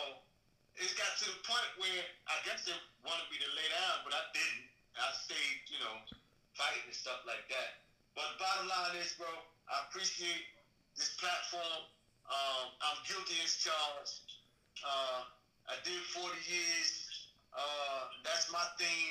[0.80, 4.16] it got to the point where I guess they wanted me to lay down, but
[4.16, 4.72] I didn't.
[4.95, 5.95] I stayed, you know,
[6.56, 7.84] fighting and stuff like that.
[8.16, 9.28] But the bottom line is, bro,
[9.68, 10.47] I appreciate
[10.95, 11.84] this platform.
[12.28, 14.39] Um, I'm guilty as charged.
[14.80, 15.28] Uh,
[15.68, 17.28] I did 40 years.
[17.52, 19.08] Uh, that's my thing,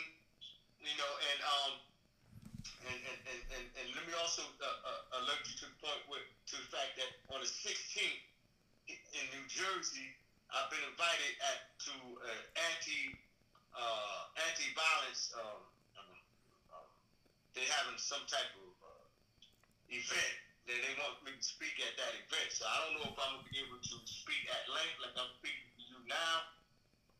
[0.80, 1.72] you know, and um,
[2.86, 6.02] and, and, and, and, and let me also uh, uh, alert you to the point
[6.08, 8.24] with to the fact that on the 16th
[8.88, 10.16] in New Jersey,
[10.48, 11.94] I've been invited at to
[12.24, 13.12] uh, anti
[13.76, 15.28] uh, anti violence.
[15.36, 15.60] Um,
[16.00, 16.16] um,
[16.72, 16.88] um,
[17.52, 20.36] they're having some type of uh, event
[20.68, 22.48] that they want me to speak at that event.
[22.48, 25.32] So I don't know if I'm gonna be able to speak at length like I'm
[25.36, 26.48] speaking to you now,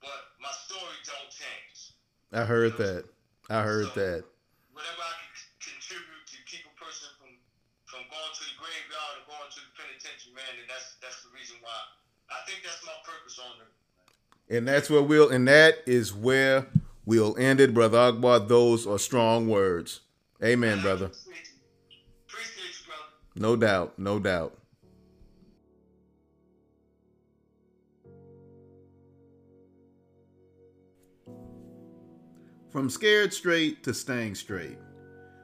[0.00, 1.92] but my story don't change.
[2.32, 3.04] I heard that.
[3.48, 4.20] I heard So, that.
[4.72, 5.32] Whatever I can
[5.72, 7.37] contribute to keep a person from
[7.88, 11.32] from going to the graveyard or going to the penitentiary, man, and that's that's the
[11.32, 11.72] reason why.
[12.28, 13.72] I think that's my purpose on it.
[14.56, 16.68] And that's where we'll and that is where
[17.06, 18.40] we'll end it, brother Akbar.
[18.40, 20.00] Those are strong words.
[20.44, 21.06] Amen, brother.
[21.06, 21.48] Appreciate
[21.88, 21.96] you,
[22.28, 23.08] Appreciate you brother.
[23.36, 24.54] No doubt, no doubt.
[32.70, 34.78] From scared straight to staying straight.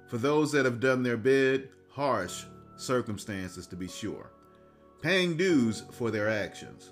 [0.08, 2.44] For those that have done their bid, harsh
[2.76, 4.32] circumstances to be sure.
[5.00, 6.90] Paying dues for their actions.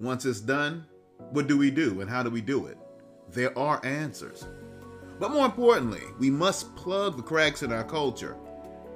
[0.00, 0.84] Once it's done,
[1.30, 2.76] what do we do and how do we do it?
[3.30, 4.44] There are answers.
[5.20, 8.36] But more importantly, we must plug the cracks in our culture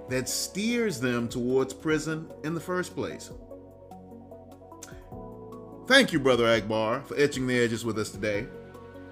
[0.09, 3.31] that steers them towards prison in the first place.
[5.87, 8.49] Thank you, Brother Akbar, for etching the edges with us today.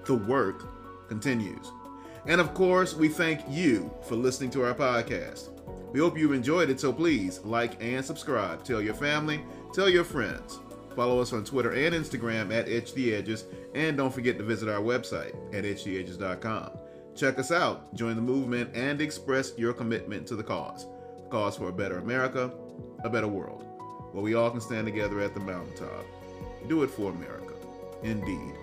[0.03, 1.71] The work continues.
[2.25, 5.54] And of course, we thank you for listening to our podcast.
[5.95, 8.65] We hope you've enjoyed it, so please like and subscribe.
[8.65, 9.39] Tell your family,
[9.73, 10.59] tell your friends.
[10.93, 14.67] Follow us on Twitter and Instagram at Etch the Edges, and don't forget to visit
[14.67, 16.71] our website at etchtheedges.com.
[17.15, 20.85] Check us out, join the movement, and express your commitment to the cause.
[21.23, 22.51] The cause for a better America,
[23.05, 23.63] a better world,
[24.11, 26.03] where we all can stand together at the mountaintop.
[26.67, 27.53] Do it for America.
[28.03, 28.53] Indeed,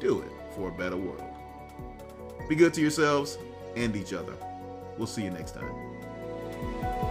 [0.00, 1.22] do it for a better world.
[2.48, 3.38] Be good to yourselves
[3.76, 4.34] and each other.
[4.98, 5.89] We'll see you next time.
[6.62, 7.09] Thank you.